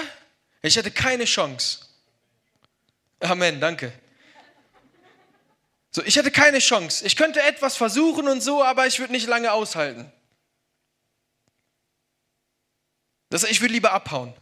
ich 0.63 0.77
hätte 0.77 0.91
keine 0.91 1.25
Chance. 1.25 1.87
Amen, 3.21 3.61
danke. 3.61 3.93
So, 5.91 6.03
ich 6.05 6.15
hätte 6.17 6.31
keine 6.31 6.59
Chance. 6.59 7.05
Ich 7.05 7.17
könnte 7.17 7.43
etwas 7.43 7.77
versuchen 7.77 8.29
und 8.29 8.43
so, 8.43 8.63
aber 8.63 8.87
ich 8.87 9.01
würde 9.01 9.13
nicht 9.13 9.27
lange 9.27 9.51
aushalten. 9.51 10.13
Das, 13.31 13.45
ich 13.45 13.61
würde 13.61 13.73
lieber 13.73 13.93
abhauen. 13.93 14.35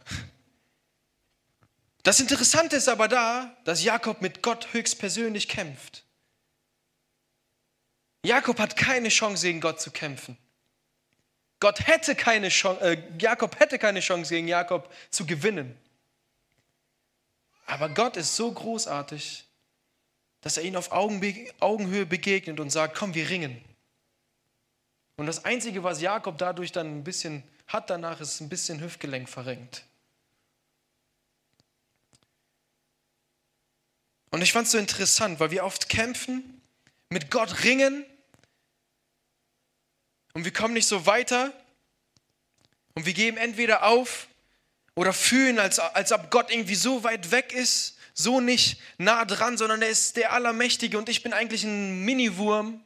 Das 2.03 2.19
Interessante 2.19 2.75
ist 2.75 2.89
aber 2.89 3.07
da, 3.07 3.55
dass 3.63 3.83
Jakob 3.83 4.21
mit 4.21 4.43
Gott 4.43 4.73
höchstpersönlich 4.73 5.47
kämpft. 5.47 6.03
Jakob 8.25 8.59
hat 8.59 8.75
keine 8.75 9.09
Chance, 9.09 9.45
gegen 9.45 9.61
Gott 9.61 9.79
zu 9.79 9.91
kämpfen. 9.91 10.37
Gott 11.59 11.87
hätte 11.87 12.15
keine 12.15 12.49
Chance, 12.49 12.81
äh, 12.81 13.03
Jakob 13.19 13.59
hätte 13.59 13.79
keine 13.79 13.99
Chance, 13.99 14.33
gegen 14.33 14.47
Jakob 14.47 14.93
zu 15.09 15.25
gewinnen. 15.25 15.77
Aber 17.65 17.89
Gott 17.89 18.17
ist 18.17 18.35
so 18.35 18.51
großartig, 18.51 19.45
dass 20.41 20.57
er 20.57 20.63
ihn 20.63 20.75
auf 20.75 20.91
Augenhöhe 20.91 22.05
begegnet 22.05 22.59
und 22.59 22.69
sagt, 22.69 22.95
komm, 22.97 23.13
wir 23.13 23.29
ringen. 23.29 23.63
Und 25.17 25.25
das 25.25 25.43
Einzige, 25.43 25.83
was 25.83 26.01
Jakob 26.01 26.37
dadurch 26.37 26.71
dann 26.71 26.87
ein 26.87 27.03
bisschen 27.03 27.43
hat, 27.67 27.89
danach 27.89 28.21
ist 28.21 28.39
ein 28.39 28.49
bisschen 28.49 28.81
Hüftgelenk 28.81 29.27
verrenkt. 29.27 29.83
Und 34.31 34.41
ich 34.41 34.53
fand 34.53 34.67
es 34.67 34.71
so 34.71 34.77
interessant, 34.77 35.39
weil 35.39 35.51
wir 35.51 35.65
oft 35.65 35.89
kämpfen, 35.89 36.58
mit 37.09 37.31
Gott 37.31 37.63
ringen 37.63 38.05
und 40.33 40.45
wir 40.45 40.53
kommen 40.53 40.73
nicht 40.73 40.87
so 40.87 41.05
weiter 41.05 41.53
und 42.93 43.05
wir 43.05 43.13
geben 43.13 43.37
entweder 43.37 43.83
auf 43.83 44.27
oder 44.95 45.13
fühlen, 45.13 45.59
als, 45.59 45.79
als 45.79 46.11
ob 46.11 46.29
Gott 46.31 46.51
irgendwie 46.51 46.75
so 46.75 47.03
weit 47.03 47.31
weg 47.31 47.53
ist 47.53 47.99
so 48.19 48.41
nicht 48.41 48.81
nah 48.97 49.23
dran, 49.23 49.57
sondern 49.57 49.81
er 49.81 49.89
ist 49.89 50.17
der 50.17 50.33
Allermächtige 50.33 50.97
und 50.97 51.07
ich 51.07 51.23
bin 51.23 51.31
eigentlich 51.31 51.63
ein 51.63 52.03
Miniwurm. 52.03 52.83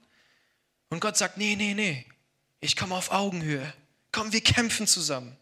Und 0.90 1.00
Gott 1.00 1.18
sagt, 1.18 1.38
nee, 1.38 1.56
nee, 1.56 1.74
nee, 1.74 2.06
ich 2.60 2.76
komme 2.76 2.94
auf 2.94 3.12
Augenhöhe. 3.12 3.74
Komm, 4.12 4.32
wir 4.32 4.42
kämpfen 4.42 4.86
zusammen. 4.86 5.36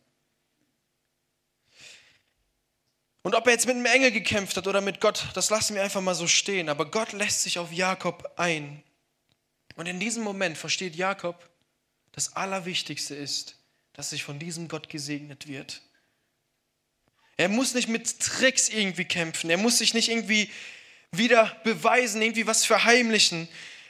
Und 3.23 3.35
ob 3.35 3.45
er 3.45 3.53
jetzt 3.53 3.67
mit 3.67 3.75
einem 3.75 3.85
Engel 3.85 4.11
gekämpft 4.11 4.57
hat 4.57 4.67
oder 4.67 4.81
mit 4.81 4.99
Gott, 4.99 5.27
das 5.35 5.49
lassen 5.49 5.75
wir 5.75 5.83
einfach 5.83 6.01
mal 6.01 6.15
so 6.15 6.27
stehen. 6.27 6.69
Aber 6.69 6.89
Gott 6.89 7.11
lässt 7.11 7.43
sich 7.43 7.59
auf 7.59 7.71
Jakob 7.71 8.33
ein. 8.37 8.83
Und 9.75 9.85
in 9.85 9.99
diesem 9.99 10.23
Moment 10.23 10.57
versteht 10.57 10.95
Jakob, 10.95 11.49
das 12.13 12.35
Allerwichtigste 12.35 13.15
ist, 13.15 13.57
dass 13.93 14.09
sich 14.09 14.23
von 14.23 14.39
diesem 14.39 14.67
Gott 14.67 14.89
gesegnet 14.89 15.47
wird. 15.47 15.81
Er 17.37 17.49
muss 17.49 17.73
nicht 17.73 17.87
mit 17.87 18.19
Tricks 18.19 18.69
irgendwie 18.69 19.05
kämpfen. 19.05 19.49
Er 19.49 19.57
muss 19.57 19.77
sich 19.77 19.93
nicht 19.93 20.09
irgendwie 20.09 20.49
wieder 21.11 21.55
beweisen, 21.63 22.21
irgendwie 22.21 22.47
was 22.47 22.65
verheimlichen 22.65 23.47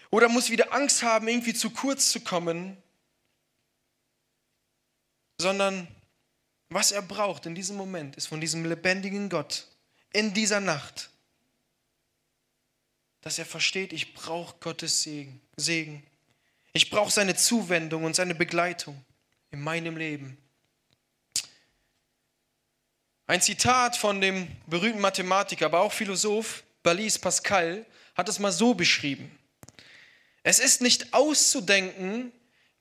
oder 0.09 0.27
muss 0.27 0.49
wieder 0.49 0.73
Angst 0.73 1.03
haben, 1.03 1.27
irgendwie 1.27 1.53
zu 1.53 1.69
kurz 1.69 2.11
zu 2.11 2.19
kommen, 2.21 2.77
sondern 5.39 5.87
was 6.71 6.91
er 6.91 7.01
braucht 7.01 7.45
in 7.45 7.53
diesem 7.53 7.75
Moment 7.75 8.15
ist 8.15 8.27
von 8.27 8.39
diesem 8.39 8.65
lebendigen 8.65 9.29
Gott 9.29 9.67
in 10.13 10.33
dieser 10.33 10.61
Nacht, 10.61 11.09
dass 13.21 13.37
er 13.37 13.45
versteht, 13.45 13.93
ich 13.93 14.13
brauche 14.13 14.55
Gottes 14.59 15.03
Segen. 15.03 15.41
Segen. 15.57 16.03
Ich 16.73 16.89
brauche 16.89 17.11
seine 17.11 17.35
Zuwendung 17.35 18.05
und 18.05 18.15
seine 18.15 18.33
Begleitung 18.33 19.03
in 19.51 19.61
meinem 19.61 19.97
Leben. 19.97 20.37
Ein 23.27 23.41
Zitat 23.41 23.97
von 23.97 24.21
dem 24.21 24.47
berühmten 24.65 25.01
Mathematiker, 25.01 25.65
aber 25.65 25.81
auch 25.81 25.91
Philosoph 25.91 26.63
Blaise 26.83 27.19
Pascal 27.19 27.85
hat 28.15 28.29
es 28.29 28.39
mal 28.39 28.51
so 28.51 28.73
beschrieben. 28.73 29.37
Es 30.43 30.59
ist 30.59 30.81
nicht 30.81 31.13
auszudenken, 31.13 32.31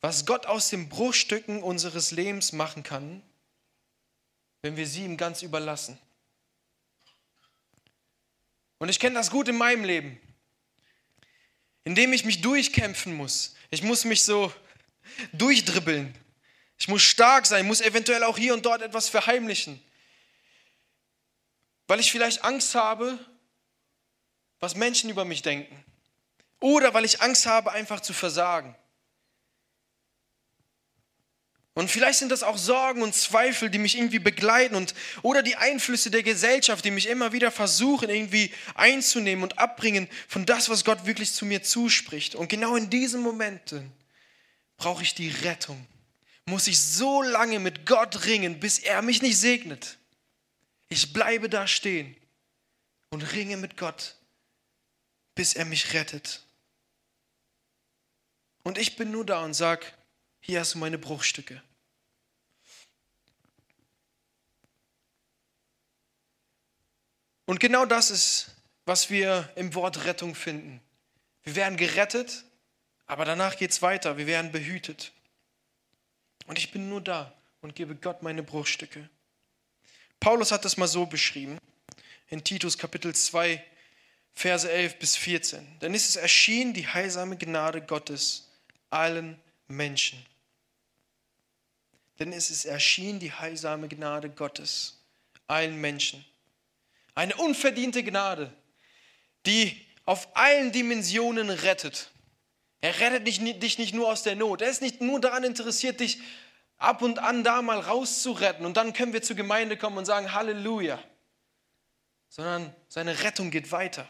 was 0.01 0.27
Gott 0.27 0.47
aus 0.47 0.71
den 0.71 0.89
Bruchstücken 0.89 1.63
unseres 1.63 2.13
Lebens 2.13 2.53
machen 2.53 2.83
kann, 2.83 3.23
wenn 4.63 4.77
wir 4.77 4.87
sie 4.87 5.05
ihm 5.05 5.17
ganz 5.17 5.43
überlassen. 5.43 5.99
Und 8.79 8.89
ich 8.89 8.99
kenne 8.99 9.15
das 9.15 9.31
gut 9.31 9.49
in 9.49 9.57
meinem 9.57 9.85
Leben, 9.85 10.21
indem 11.85 12.13
ich 12.13 12.25
mich 12.25 12.41
durchkämpfen 12.41 13.15
muss. 13.15 13.55
Ich 13.71 13.83
muss 13.83 14.05
mich 14.05 14.23
so 14.23 14.53
durchdribbeln. 15.33 16.15
Ich 16.79 16.89
muss 16.89 17.03
stark 17.03 17.47
sein, 17.47 17.67
muss 17.67 17.81
eventuell 17.81 18.25
auch 18.25 18.39
hier 18.39 18.55
und 18.55 18.65
dort 18.65 18.83
etwas 18.83 19.09
verheimlichen 19.09 19.81
weil 21.91 21.99
ich 21.99 22.13
vielleicht 22.13 22.45
Angst 22.45 22.77
habe, 22.77 23.19
was 24.61 24.77
Menschen 24.77 25.11
über 25.11 25.25
mich 25.25 25.43
denken. 25.43 25.85
Oder 26.61 26.95
weil 26.95 27.05
ich 27.05 27.21
Angst 27.21 27.47
habe, 27.47 27.73
einfach 27.73 27.99
zu 27.99 28.13
versagen. 28.13 28.77
Und 31.75 31.91
vielleicht 31.91 32.19
sind 32.19 32.33
das 32.33 32.43
auch 32.43 32.59
Sorgen 32.59 33.03
und 33.03 33.15
Zweifel, 33.15 33.71
die 33.71 33.79
mich 33.79 33.97
irgendwie 33.97 34.19
begleiten 34.19 34.75
und 34.75 34.95
oder 35.23 35.43
die 35.43 35.57
Einflüsse 35.57 36.11
der 36.11 36.25
Gesellschaft, 36.25 36.85
die 36.85 36.91
mich 36.91 37.09
immer 37.09 37.33
wieder 37.33 37.53
versuchen 37.53 38.11
irgendwie 38.11 38.53
einzunehmen 38.75 39.45
und 39.45 39.59
abbringen 39.59 40.09
von 40.27 40.47
das, 40.47 40.69
was 40.69 40.85
Gott 40.85 41.07
wirklich 41.07 41.33
zu 41.33 41.47
mir 41.47 41.63
zuspricht. 41.63 42.35
Und 42.35 42.49
genau 42.49 42.75
in 42.75 42.91
diesen 42.91 43.21
Momenten 43.21 43.93
brauche 44.77 45.03
ich 45.03 45.15
die 45.15 45.29
Rettung. 45.29 45.87
Muss 46.45 46.67
ich 46.67 46.81
so 46.81 47.23
lange 47.23 47.61
mit 47.61 47.87
Gott 47.87 48.25
ringen, 48.27 48.59
bis 48.59 48.81
er 48.81 49.01
mich 49.03 49.23
nicht 49.23 49.39
segnet. 49.39 49.99
Ich 50.89 51.13
bleibe 51.13 51.49
da 51.49 51.69
stehen 51.69 52.17
und 53.11 53.23
ringe 53.33 53.57
mit 53.57 53.77
Gott, 53.77 54.17
bis 55.37 55.55
er 55.55 55.67
mich 55.67 55.93
rettet. 55.95 56.43
Und 58.65 58.77
ich 58.77 58.97
bin 58.97 59.13
nur 59.13 59.25
da 59.25 59.45
und 59.45 59.55
sag, 59.55 59.95
hier 60.41 60.61
hast 60.61 60.75
du 60.75 60.79
meine 60.79 60.99
Bruchstücke. 60.99 61.63
Und 67.47 67.59
genau 67.59 67.85
das 67.85 68.11
ist, 68.11 68.55
was 68.87 69.11
wir 69.11 69.51
im 69.57 69.75
Wort 69.75 70.05
Rettung 70.05 70.35
finden. 70.35 70.81
Wir 71.43 71.57
werden 71.57 71.77
gerettet, 71.77 72.45
aber 73.07 73.25
danach 73.25 73.57
geht 73.57 73.73
es 73.73 73.83
weiter. 73.83 74.19
Wir 74.19 74.27
werden 74.27 74.53
behütet. 74.53 75.13
Und 76.47 76.59
ich 76.59 76.71
bin 76.71 76.89
nur 76.89 77.01
da 77.01 77.33
und 77.61 77.75
gebe 77.75 77.95
Gott 77.97 78.23
meine 78.23 78.43
Bruchstücke. 78.43 79.09
Paulus 80.21 80.53
hat 80.53 80.65
das 80.65 80.77
mal 80.77 80.87
so 80.87 81.07
beschrieben 81.07 81.59
in 82.29 82.45
Titus 82.45 82.79
Kapitel 82.79 83.15
2, 83.15 83.65
Verse 84.33 84.71
11 84.71 84.99
bis 84.99 85.17
14. 85.17 85.81
Denn 85.81 85.95
es 85.95 86.09
ist 86.09 86.17
erschienen 86.17 86.73
die 86.73 86.87
heilsame 86.87 87.37
Gnade 87.37 87.83
Gottes 87.83 88.49
allen 88.91 89.41
Menschen. 89.71 90.25
Denn 92.19 92.33
es 92.33 92.51
ist 92.51 92.67
erschienen 92.67 93.19
die 93.19 93.33
heilsame 93.33 93.89
Gnade 93.89 94.29
Gottes 94.29 94.99
allen 95.47 95.81
Menschen. 95.81 96.25
Eine 97.15 97.37
unverdiente 97.37 98.05
Gnade, 98.05 98.53
die 99.47 99.85
auf 100.05 100.37
allen 100.37 100.73
Dimensionen 100.73 101.51
rettet. 101.51 102.11
Er 102.81 102.99
rettet 103.01 103.27
dich 103.27 103.79
nicht 103.79 103.95
nur 103.95 104.09
aus 104.09 104.23
der 104.23 104.37
Not. 104.37 104.63
Er 104.63 104.71
ist 104.71 104.83
nicht 104.83 105.01
nur 105.01 105.21
daran 105.21 105.45
interessiert, 105.45 106.01
dich 106.01 106.19
ab 106.77 107.03
und 107.03 107.19
an 107.19 107.45
da 107.45 107.63
mal 107.63 107.79
rauszuretten 107.79 108.65
und 108.65 108.77
dann 108.77 108.93
können 108.93 109.13
wir 109.13 109.23
zur 109.23 109.37
Gemeinde 109.37 109.77
kommen 109.77 109.99
und 109.99 110.07
sagen 110.07 110.33
Halleluja. 110.33 111.03
Sondern 112.29 112.75
seine 112.89 113.23
Rettung 113.23 113.51
geht 113.51 113.71
weiter, 113.71 114.09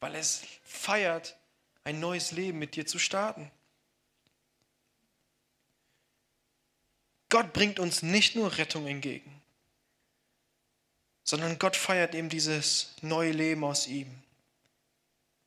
weil 0.00 0.14
es 0.14 0.42
feiert, 0.62 1.36
ein 1.84 2.00
neues 2.00 2.30
Leben 2.32 2.58
mit 2.58 2.76
dir 2.76 2.86
zu 2.86 2.98
starten. 2.98 3.50
Gott 7.30 7.52
bringt 7.52 7.78
uns 7.78 8.02
nicht 8.02 8.36
nur 8.36 8.58
Rettung 8.58 8.86
entgegen, 8.86 9.40
sondern 11.24 11.58
Gott 11.58 11.76
feiert 11.76 12.14
eben 12.14 12.28
dieses 12.28 12.94
neue 13.00 13.32
Leben 13.32 13.64
aus 13.64 13.86
ihm. 13.86 14.22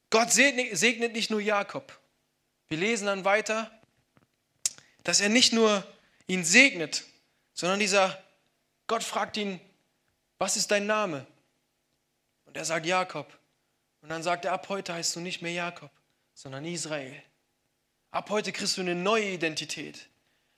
Gott 0.09 0.31
segnet 0.31 1.13
nicht 1.13 1.29
nur 1.29 1.41
Jakob. 1.41 1.99
Wir 2.69 2.77
lesen 2.77 3.05
dann 3.05 3.25
weiter, 3.25 3.69
dass 5.03 5.19
er 5.19 5.29
nicht 5.29 5.53
nur 5.53 5.85
ihn 6.27 6.43
segnet, 6.43 7.03
sondern 7.53 7.79
dieser 7.79 8.23
Gott 8.87 9.03
fragt 9.03 9.37
ihn, 9.37 9.59
was 10.37 10.57
ist 10.57 10.71
dein 10.71 10.85
Name? 10.85 11.25
Und 12.45 12.57
er 12.57 12.65
sagt 12.65 12.85
Jakob. 12.85 13.39
Und 14.01 14.09
dann 14.09 14.23
sagt 14.23 14.45
er, 14.45 14.53
ab 14.53 14.67
heute 14.69 14.93
heißt 14.93 15.15
du 15.15 15.19
nicht 15.19 15.41
mehr 15.41 15.53
Jakob, 15.53 15.89
sondern 16.33 16.65
Israel. 16.65 17.21
Ab 18.11 18.29
heute 18.29 18.51
kriegst 18.51 18.77
du 18.77 18.81
eine 18.81 18.95
neue 18.95 19.31
Identität. 19.31 20.09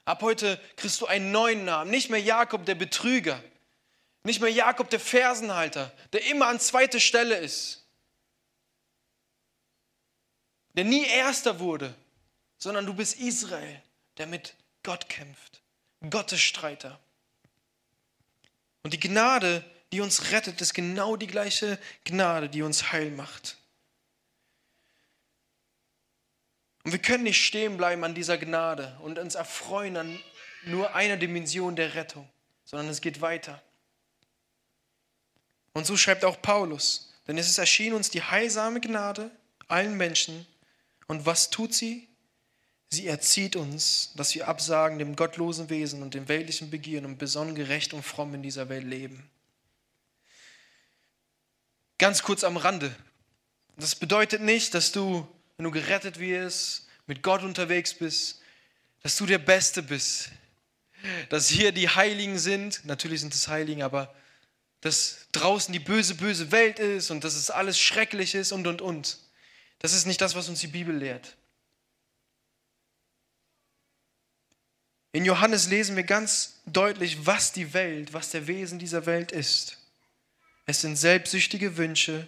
Ab 0.06 0.22
heute 0.22 0.62
kriegst 0.78 1.02
du 1.02 1.08
einen 1.08 1.32
neuen 1.32 1.66
Namen. 1.66 1.90
Nicht 1.90 2.10
mehr 2.10 2.22
Jakob 2.22 2.66
der 2.66 2.76
Betrüger. 2.76 3.44
Nicht 4.24 4.40
mehr 4.40 4.52
Jakob 4.52 4.90
der 4.90 5.00
Fersenhalter, 5.00 5.92
der 6.14 6.26
immer 6.28 6.48
an 6.48 6.60
zweiter 6.60 7.00
Stelle 7.00 7.38
ist. 7.38 7.84
Der 10.74 10.84
nie 10.84 11.06
erster 11.06 11.60
wurde, 11.60 11.94
sondern 12.58 12.86
du 12.86 12.94
bist 12.94 13.20
Israel, 13.20 13.82
der 14.18 14.28
mit 14.28 14.56
Gott 14.84 15.10
kämpft. 15.10 15.62
Gottes 16.10 16.42
Streiter. 16.42 17.00
Und 18.84 18.94
die 18.94 19.00
Gnade, 19.00 19.64
die 19.92 20.02
uns 20.02 20.32
rettet, 20.32 20.62
ist 20.62 20.74
genau 20.74 21.16
die 21.16 21.28
gleiche 21.28 21.80
Gnade, 22.04 22.50
die 22.50 22.62
uns 22.62 22.92
heil 22.92 23.12
macht. 23.12 23.58
Und 26.86 26.92
wir 26.92 27.00
können 27.00 27.24
nicht 27.24 27.44
stehen 27.44 27.78
bleiben 27.78 28.04
an 28.04 28.14
dieser 28.14 28.38
Gnade 28.38 28.96
und 29.02 29.18
uns 29.18 29.34
erfreuen 29.34 29.98
an 29.98 30.20
nur 30.66 30.94
einer 30.94 31.18
Dimension 31.18 31.76
der 31.76 31.96
Rettung, 31.96 32.30
sondern 32.64 32.90
es 32.90 33.02
geht 33.02 33.22
weiter. 33.22 33.62
Und 35.74 35.88
so 35.88 35.98
schreibt 35.98 36.24
auch 36.24 36.40
Paulus, 36.44 37.12
denn 37.28 37.40
es 37.40 37.50
ist 37.50 37.58
erschienen 37.58 37.96
uns 37.96 38.12
die 38.12 38.22
heilsame 38.22 38.82
Gnade 38.82 39.32
allen 39.68 39.98
Menschen. 39.98 40.46
Und 41.08 41.26
was 41.26 41.50
tut 41.50 41.74
sie? 41.74 42.08
Sie 42.90 43.08
erzieht 43.08 43.56
uns, 43.56 44.14
dass 44.16 44.36
wir 44.36 44.48
absagen 44.48 45.00
dem 45.00 45.16
gottlosen 45.16 45.72
Wesen 45.72 46.04
und 46.04 46.14
dem 46.14 46.28
weltlichen 46.28 46.70
Begieren 46.70 47.06
und 47.06 47.18
besonnen 47.18 47.56
gerecht 47.56 47.96
und 47.96 48.04
fromm 48.04 48.36
in 48.36 48.44
dieser 48.44 48.70
Welt 48.70 48.86
leben. 48.86 49.28
Ganz 51.98 52.22
kurz 52.22 52.44
am 52.44 52.58
Rande. 52.58 52.96
Das 53.76 53.96
bedeutet 53.96 54.44
nicht, 54.44 54.76
dass 54.76 54.92
du 54.92 55.28
wenn 55.58 55.64
du 55.64 55.72
gerettet 55.72 56.20
wirst, 56.20 56.88
mit 57.08 57.22
Gott 57.22 57.44
unterwegs 57.44 57.94
bist, 57.94 58.42
dass 59.04 59.16
du 59.16 59.26
der 59.26 59.38
Beste 59.38 59.84
bist. 59.84 60.30
Dass 61.30 61.50
hier 61.50 61.72
die 61.72 61.90
Heiligen 61.90 62.40
sind, 62.40 62.84
natürlich 62.86 63.22
sind 63.22 63.34
es 63.34 63.48
Heiligen, 63.48 63.84
aber 63.84 64.14
dass 64.82 65.28
draußen 65.32 65.72
die 65.72 65.80
böse, 65.80 66.16
böse 66.16 66.52
Welt 66.52 66.80
ist 66.80 67.12
und 67.12 67.24
dass 67.24 67.36
es 67.36 67.50
alles 67.50 67.80
schrecklich 67.80 68.36
ist 68.36 68.52
und, 68.52 68.66
und, 68.68 68.82
und. 68.82 69.20
Das 69.80 69.94
ist 69.94 70.06
nicht 70.06 70.22
das, 70.22 70.36
was 70.36 70.50
uns 70.50 70.60
die 70.60 70.68
Bibel 70.68 70.96
lehrt. 70.96 71.36
In 75.12 75.24
Johannes 75.24 75.70
lesen 75.70 75.96
wir 75.96 76.04
ganz 76.04 76.62
deutlich, 76.66 77.26
was 77.26 77.54
die 77.54 77.74
Welt, 77.74 78.14
was 78.14 78.32
der 78.32 78.48
Wesen 78.48 78.80
dieser 78.80 79.06
Welt 79.06 79.32
ist. 79.32 79.78
Es 80.66 80.82
sind 80.82 80.98
selbstsüchtige 80.98 81.78
Wünsche, 81.78 82.28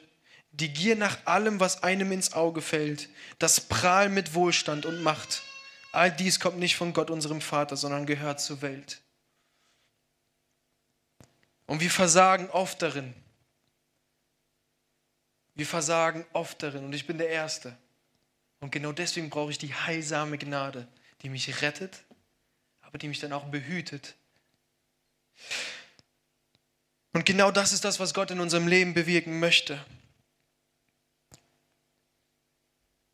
die 0.52 0.74
Gier 0.74 0.96
nach 0.96 1.26
allem, 1.26 1.60
was 1.60 1.84
einem 1.84 2.12
ins 2.12 2.34
Auge 2.34 2.62
fällt, 2.62 3.10
das 3.40 3.62
Prahl 3.62 4.10
mit 4.10 4.34
Wohlstand 4.34 4.86
und 4.86 5.02
Macht. 5.04 5.44
All 5.92 6.12
dies 6.12 6.40
kommt 6.40 6.58
nicht 6.58 6.76
von 6.76 6.94
Gott, 6.94 7.10
unserem 7.10 7.42
Vater, 7.42 7.78
sondern 7.78 8.06
gehört 8.06 8.40
zur 8.40 8.62
Welt. 8.62 9.02
Und 11.66 11.82
wir 11.82 11.92
versagen 11.92 12.50
oft 12.50 12.82
darin. 12.82 13.14
Wir 15.54 15.66
versagen 15.66 16.26
oft 16.34 16.62
darin 16.64 16.86
und 16.86 16.94
ich 16.94 17.08
bin 17.08 17.18
der 17.18 17.30
Erste. 17.30 17.78
Und 18.60 18.72
genau 18.72 18.92
deswegen 18.92 19.30
brauche 19.30 19.52
ich 19.52 19.58
die 19.58 19.74
heilsame 19.74 20.38
Gnade, 20.38 20.88
die 21.22 21.30
mich 21.30 21.62
rettet, 21.62 22.04
aber 22.82 22.98
die 22.98 23.08
mich 23.08 23.20
dann 23.20 23.34
auch 23.34 23.46
behütet. 23.46 24.16
Und 27.14 27.26
genau 27.26 27.52
das 27.52 27.74
ist 27.74 27.84
das, 27.84 28.00
was 28.00 28.14
Gott 28.14 28.32
in 28.32 28.40
unserem 28.40 28.68
Leben 28.68 28.94
bewirken 28.94 29.40
möchte. 29.40 29.84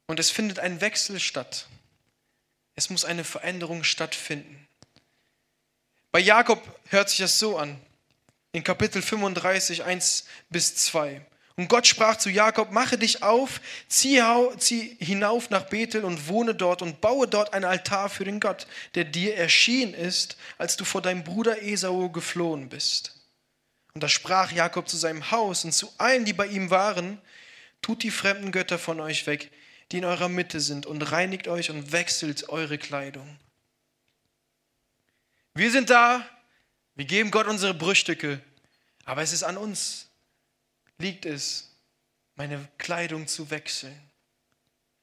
Und 0.08 0.20
es 0.20 0.30
findet 0.30 0.60
ein 0.60 0.82
Wechsel 0.82 1.20
statt. 1.20 1.68
Es 2.76 2.90
muss 2.90 3.06
eine 3.06 3.24
Veränderung 3.24 3.84
stattfinden. 3.84 4.68
Bei 6.12 6.20
Jakob 6.20 6.62
hört 6.90 7.10
sich 7.10 7.20
das 7.20 7.40
so 7.40 7.58
an. 7.58 7.80
In 8.52 8.64
Kapitel 8.64 9.02
35, 9.02 9.84
1 9.84 10.26
bis 10.50 10.76
2. 10.76 11.26
Und 11.56 11.68
Gott 11.68 11.86
sprach 11.86 12.18
zu 12.18 12.30
Jakob, 12.30 12.72
mache 12.72 12.98
dich 12.98 13.22
auf, 13.22 13.62
zieh, 13.88 14.20
hinauf 15.00 15.52
nach 15.52 15.64
Bethel 15.70 16.04
und 16.04 16.28
wohne 16.28 16.56
dort 16.56 16.82
und 16.82 17.00
baue 17.00 17.28
dort 17.28 17.54
ein 17.54 17.64
Altar 17.64 18.10
für 18.10 18.26
den 18.26 18.40
Gott, 18.40 18.66
der 18.96 19.04
dir 19.04 19.36
erschienen 19.38 19.94
ist, 19.94 20.38
als 20.58 20.78
du 20.78 20.86
vor 20.86 21.02
deinem 21.02 21.24
Bruder 21.24 21.62
Esau 21.62 22.10
geflohen 22.10 22.70
bist. 22.70 23.16
Und 23.94 24.02
da 24.02 24.10
sprach 24.10 24.52
Jakob 24.52 24.90
zu 24.90 24.98
seinem 24.98 25.30
Haus 25.30 25.64
und 25.64 25.74
zu 25.74 25.92
allen, 26.00 26.26
die 26.26 26.34
bei 26.34 26.48
ihm 26.48 26.72
waren, 26.72 27.22
tut 27.84 28.02
die 28.02 28.12
fremden 28.12 28.52
Götter 28.52 28.80
von 28.80 29.00
euch 29.00 29.28
weg, 29.28 29.52
die 29.92 29.98
in 29.98 30.06
eurer 30.06 30.30
Mitte 30.30 30.60
sind, 30.60 30.86
und 30.86 31.02
reinigt 31.12 31.48
euch 31.48 31.70
und 31.70 31.92
wechselt 31.92 32.50
eure 32.50 32.78
Kleidung. 32.78 33.38
Wir 35.54 35.72
sind 35.72 35.90
da, 35.90 36.28
wir 36.96 37.06
geben 37.06 37.32
Gott 37.32 37.48
unsere 37.48 37.74
Brüchstücke, 37.74 38.42
aber 39.06 39.22
es 39.22 39.34
ist 39.34 39.44
an 39.44 39.58
uns, 39.58 40.10
liegt 40.98 41.26
es, 41.26 41.70
meine 42.36 42.68
Kleidung 42.78 43.28
zu 43.28 43.52
wechseln, 43.52 44.00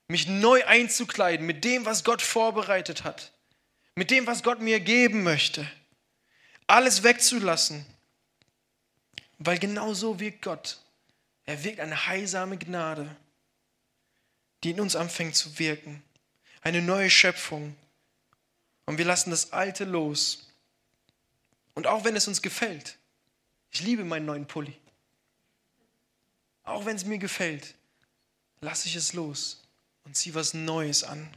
mich 0.09 0.27
neu 0.27 0.65
einzukleiden 0.67 1.47
mit 1.47 1.65
dem, 1.65 1.85
was 1.85 2.03
Gott 2.03 2.23
vorbereitet 2.23 3.05
hat, 3.05 3.33
mit 3.95 4.11
dem, 4.11 4.27
was 4.27 4.43
Gott 4.43 4.61
mir 4.61 4.81
geben 4.81 5.23
möchte, 5.23 5.71
alles 6.67 7.03
wegzulassen, 7.03 7.87
weil 9.39 9.59
genau 9.59 9.95
so 9.95 10.19
wirkt 10.21 10.43
Gott. 10.43 10.79
Er 11.47 11.65
wirkt 11.65 11.81
eine 11.81 12.07
heilsame 12.07 12.59
Gnade 12.59 13.17
die 14.63 14.71
in 14.71 14.81
uns 14.81 14.97
anfängt 14.97 15.37
zu 15.37 15.59
wirken. 15.59 16.03
Eine 16.61 16.83
neue 16.83 17.11
Schöpfung. 17.11 17.77
Und 18.87 18.99
wir 18.99 19.05
lassen 19.05 19.31
das 19.31 19.53
Alte 19.53 19.85
los. 19.85 20.49
Und 21.75 21.87
auch 21.87 22.05
wenn 22.05 22.17
es 22.17 22.29
uns 22.29 22.43
gefällt, 22.43 22.99
ich 23.71 23.81
liebe 23.81 24.05
meinen 24.05 24.27
neuen 24.27 24.47
Pulli. 24.47 24.77
Auch 26.65 26.85
wenn 26.85 26.97
es 26.97 27.05
mir 27.05 27.19
gefällt, 27.19 27.75
lasse 28.61 28.89
ich 28.89 28.97
es 28.97 29.13
los 29.13 29.63
und 30.05 30.17
ziehe 30.17 30.35
was 30.35 30.55
Neues 30.55 31.05
an. 31.05 31.29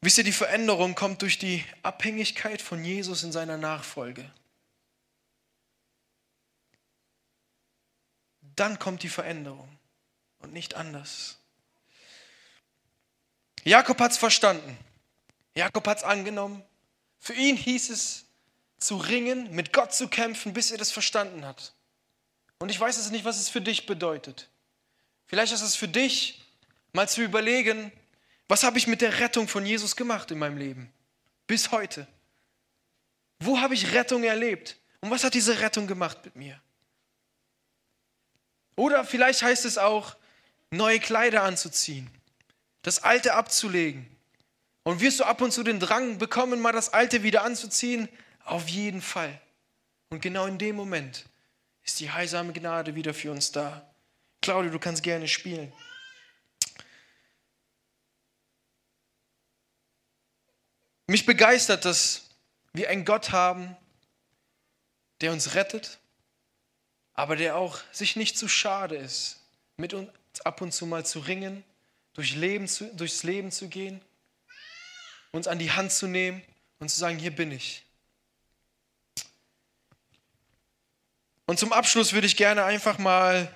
Wisst 0.00 0.18
ihr, 0.18 0.24
die 0.24 0.32
Veränderung 0.32 0.96
kommt 0.96 1.22
durch 1.22 1.38
die 1.38 1.64
Abhängigkeit 1.82 2.60
von 2.60 2.84
Jesus 2.84 3.22
in 3.22 3.30
seiner 3.30 3.56
Nachfolge. 3.56 4.28
Dann 8.56 8.80
kommt 8.80 9.04
die 9.04 9.08
Veränderung 9.08 9.68
und 10.42 10.52
nicht 10.52 10.74
anders. 10.74 11.38
Jakob 13.64 14.00
hat 14.00 14.12
es 14.12 14.18
verstanden. 14.18 14.76
Jakob 15.54 15.86
hat 15.86 15.98
es 15.98 16.04
angenommen. 16.04 16.62
Für 17.18 17.34
ihn 17.34 17.56
hieß 17.56 17.90
es 17.90 18.24
zu 18.78 18.96
ringen, 18.96 19.54
mit 19.54 19.72
Gott 19.72 19.94
zu 19.94 20.08
kämpfen, 20.08 20.52
bis 20.52 20.70
er 20.70 20.78
das 20.78 20.90
verstanden 20.90 21.44
hat. 21.44 21.72
Und 22.58 22.68
ich 22.70 22.78
weiß 22.78 22.96
es 22.98 23.10
nicht, 23.10 23.24
was 23.24 23.38
es 23.38 23.48
für 23.48 23.60
dich 23.60 23.86
bedeutet. 23.86 24.48
Vielleicht 25.26 25.52
ist 25.52 25.62
es 25.62 25.76
für 25.76 25.88
dich, 25.88 26.42
mal 26.92 27.08
zu 27.08 27.22
überlegen, 27.22 27.92
was 28.48 28.64
habe 28.64 28.78
ich 28.78 28.86
mit 28.86 29.00
der 29.00 29.18
Rettung 29.20 29.48
von 29.48 29.64
Jesus 29.64 29.96
gemacht 29.96 30.30
in 30.30 30.38
meinem 30.38 30.58
Leben? 30.58 30.92
Bis 31.46 31.70
heute. 31.70 32.06
Wo 33.38 33.60
habe 33.60 33.74
ich 33.74 33.92
Rettung 33.92 34.24
erlebt? 34.24 34.76
Und 35.00 35.10
was 35.10 35.24
hat 35.24 35.34
diese 35.34 35.60
Rettung 35.60 35.86
gemacht 35.86 36.18
mit 36.24 36.36
mir? 36.36 36.60
Oder 38.76 39.04
vielleicht 39.04 39.42
heißt 39.42 39.64
es 39.64 39.78
auch, 39.78 40.16
neue 40.72 40.98
Kleider 40.98 41.42
anzuziehen, 41.42 42.10
das 42.82 43.02
Alte 43.02 43.34
abzulegen. 43.34 44.08
Und 44.84 45.00
wirst 45.00 45.20
du 45.20 45.24
ab 45.24 45.40
und 45.40 45.52
zu 45.52 45.62
den 45.62 45.78
Drang 45.78 46.18
bekommen, 46.18 46.60
mal 46.60 46.72
das 46.72 46.92
Alte 46.92 47.22
wieder 47.22 47.44
anzuziehen? 47.44 48.08
Auf 48.44 48.68
jeden 48.68 49.00
Fall. 49.00 49.40
Und 50.10 50.20
genau 50.20 50.46
in 50.46 50.58
dem 50.58 50.74
Moment 50.74 51.24
ist 51.84 52.00
die 52.00 52.10
heilsame 52.10 52.52
Gnade 52.52 52.96
wieder 52.96 53.14
für 53.14 53.30
uns 53.30 53.52
da. 53.52 53.88
Claudio, 54.40 54.72
du 54.72 54.80
kannst 54.80 55.04
gerne 55.04 55.28
spielen. 55.28 55.72
Mich 61.06 61.26
begeistert, 61.26 61.84
dass 61.84 62.30
wir 62.72 62.88
einen 62.88 63.04
Gott 63.04 63.30
haben, 63.30 63.76
der 65.20 65.32
uns 65.32 65.54
rettet, 65.54 65.98
aber 67.14 67.36
der 67.36 67.56
auch 67.56 67.78
sich 67.92 68.16
nicht 68.16 68.36
zu 68.36 68.48
schade 68.48 68.96
ist, 68.96 69.38
mit 69.76 69.94
uns 69.94 70.08
ab 70.40 70.60
und 70.60 70.72
zu 70.72 70.86
mal 70.86 71.04
zu 71.04 71.20
ringen, 71.20 71.62
durch 72.14 72.34
Leben 72.34 72.68
zu, 72.68 72.92
durchs 72.94 73.22
Leben 73.22 73.50
zu 73.50 73.68
gehen, 73.68 74.00
uns 75.30 75.46
an 75.46 75.58
die 75.58 75.70
Hand 75.70 75.92
zu 75.92 76.06
nehmen 76.06 76.42
und 76.78 76.90
zu 76.90 76.98
sagen, 76.98 77.18
hier 77.18 77.34
bin 77.34 77.52
ich. 77.52 77.84
Und 81.46 81.58
zum 81.58 81.72
Abschluss 81.72 82.12
würde 82.12 82.26
ich 82.26 82.36
gerne 82.36 82.64
einfach 82.64 82.98
mal 82.98 83.54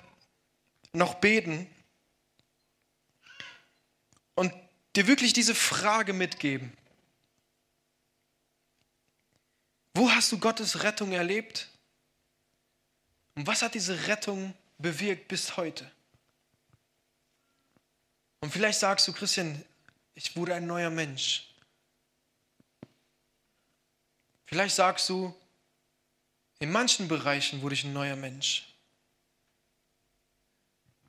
noch 0.93 1.15
beten 1.15 1.67
und 4.35 4.53
dir 4.95 5.07
wirklich 5.07 5.33
diese 5.33 5.55
Frage 5.55 6.13
mitgeben. 6.13 6.75
Wo 9.93 10.11
hast 10.11 10.31
du 10.31 10.37
Gottes 10.37 10.83
Rettung 10.83 11.11
erlebt? 11.11 11.69
Und 13.35 13.47
was 13.47 13.63
hat 13.63 13.73
diese 13.73 14.07
Rettung 14.07 14.53
bewirkt 14.77 15.27
bis 15.27 15.57
heute? 15.57 15.89
Und 18.47 18.53
vielleicht 18.53 18.79
sagst 18.79 19.05
du, 19.05 19.11
Christian, 19.11 19.61
ich 20.15 20.37
wurde 20.37 20.55
ein 20.55 20.65
neuer 20.65 20.89
Mensch. 20.89 21.53
Vielleicht 24.45 24.73
sagst 24.73 25.09
du, 25.09 25.35
in 26.59 26.71
manchen 26.71 27.09
Bereichen 27.09 27.61
wurde 27.61 27.75
ich 27.75 27.83
ein 27.83 27.91
neuer 27.91 28.15
Mensch. 28.15 28.73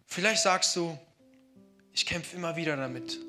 Vielleicht 0.07 0.43
sagst 0.43 0.75
du, 0.75 0.99
ich 1.93 2.05
kämpfe 2.07 2.35
immer 2.35 2.57
wieder 2.57 2.77
damit. 2.77 3.21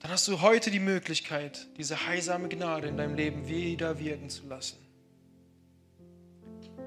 Dann 0.00 0.10
hast 0.10 0.28
du 0.28 0.42
heute 0.42 0.70
die 0.70 0.78
Möglichkeit, 0.78 1.66
diese 1.78 2.04
heilsame 2.04 2.50
Gnade 2.50 2.88
in 2.88 2.98
deinem 2.98 3.14
Leben 3.14 3.48
wieder 3.48 3.98
wirken 3.98 4.28
zu 4.28 4.46
lassen. 4.46 4.76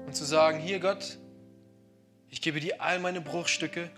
Und 0.06 0.14
zu 0.14 0.24
sagen, 0.24 0.60
hier 0.60 0.78
Gott, 0.78 1.18
ich 2.30 2.40
gebe 2.40 2.60
dir 2.60 2.80
all 2.80 3.00
meine 3.00 3.20
Bruchstücke. 3.20 3.90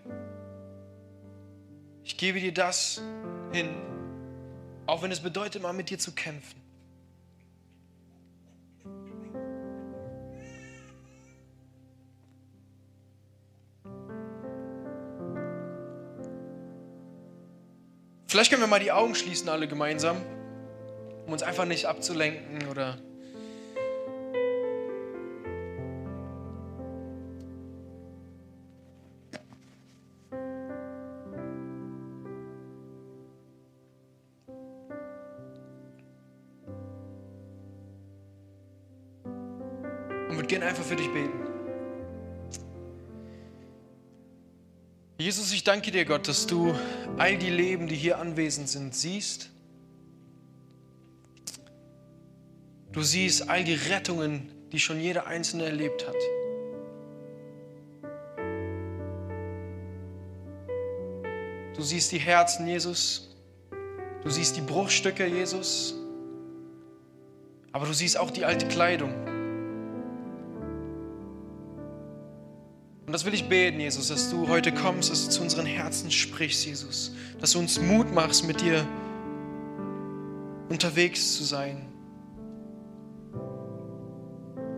Ich 2.11 2.17
gebe 2.17 2.41
dir 2.41 2.53
das 2.53 3.01
hin, 3.53 3.69
auch 4.85 5.01
wenn 5.01 5.13
es 5.13 5.21
bedeutet, 5.21 5.63
mal 5.63 5.73
mit 5.73 5.91
dir 5.91 5.99
zu 6.01 6.11
kämpfen. 6.11 6.61
Vielleicht 18.27 18.51
können 18.51 18.61
wir 18.61 18.67
mal 18.67 18.81
die 18.81 18.91
Augen 18.91 19.15
schließen, 19.15 19.49
alle 19.49 19.69
gemeinsam, 19.69 20.17
um 21.27 21.33
uns 21.33 21.45
einfach 21.45 21.65
nicht 21.65 21.87
abzulenken 21.87 22.67
oder 22.69 22.99
einfach 40.71 40.85
für 40.85 40.95
dich 40.95 41.13
beten. 41.13 41.37
Jesus, 45.19 45.53
ich 45.53 45.65
danke 45.65 45.91
dir, 45.91 46.05
Gott, 46.05 46.29
dass 46.29 46.47
du 46.47 46.73
all 47.19 47.37
die 47.37 47.51
Leben, 47.51 47.89
die 47.89 47.97
hier 47.97 48.19
anwesend 48.19 48.69
sind, 48.69 48.95
siehst. 48.95 49.51
Du 52.93 53.03
siehst 53.03 53.51
all 53.51 53.65
die 53.65 53.75
Rettungen, 53.75 54.53
die 54.71 54.79
schon 54.79 55.01
jeder 55.01 55.27
Einzelne 55.27 55.65
erlebt 55.65 56.07
hat. 56.07 56.15
Du 61.75 61.83
siehst 61.83 62.13
die 62.13 62.19
Herzen, 62.19 62.69
Jesus. 62.69 63.37
Du 64.23 64.31
siehst 64.31 64.57
die 64.57 64.61
Bruchstücke, 64.61 65.27
Jesus. 65.27 65.97
Aber 67.73 67.87
du 67.87 67.93
siehst 67.93 68.17
auch 68.17 68.31
die 68.31 68.45
alte 68.45 68.69
Kleidung. 68.69 69.30
Und 73.11 73.15
das 73.15 73.25
will 73.25 73.35
ich 73.35 73.49
beten, 73.49 73.81
Jesus, 73.81 74.07
dass 74.07 74.31
du 74.31 74.47
heute 74.47 74.71
kommst, 74.71 75.11
dass 75.11 75.25
du 75.25 75.31
zu 75.33 75.43
unseren 75.43 75.67
Herzen 75.67 76.13
sprichst, 76.13 76.65
Jesus. 76.65 77.13
Dass 77.41 77.51
du 77.51 77.59
uns 77.59 77.81
Mut 77.81 78.15
machst, 78.15 78.47
mit 78.47 78.61
dir 78.61 78.87
unterwegs 80.69 81.37
zu 81.37 81.43
sein. 81.43 81.89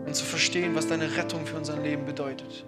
Und 0.06 0.16
zu 0.16 0.24
verstehen, 0.24 0.74
was 0.74 0.86
deine 0.86 1.14
Rettung 1.14 1.44
für 1.44 1.58
unser 1.58 1.78
Leben 1.78 2.06
bedeutet. 2.06 2.64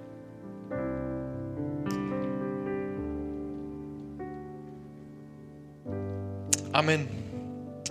Amen. 6.72 7.23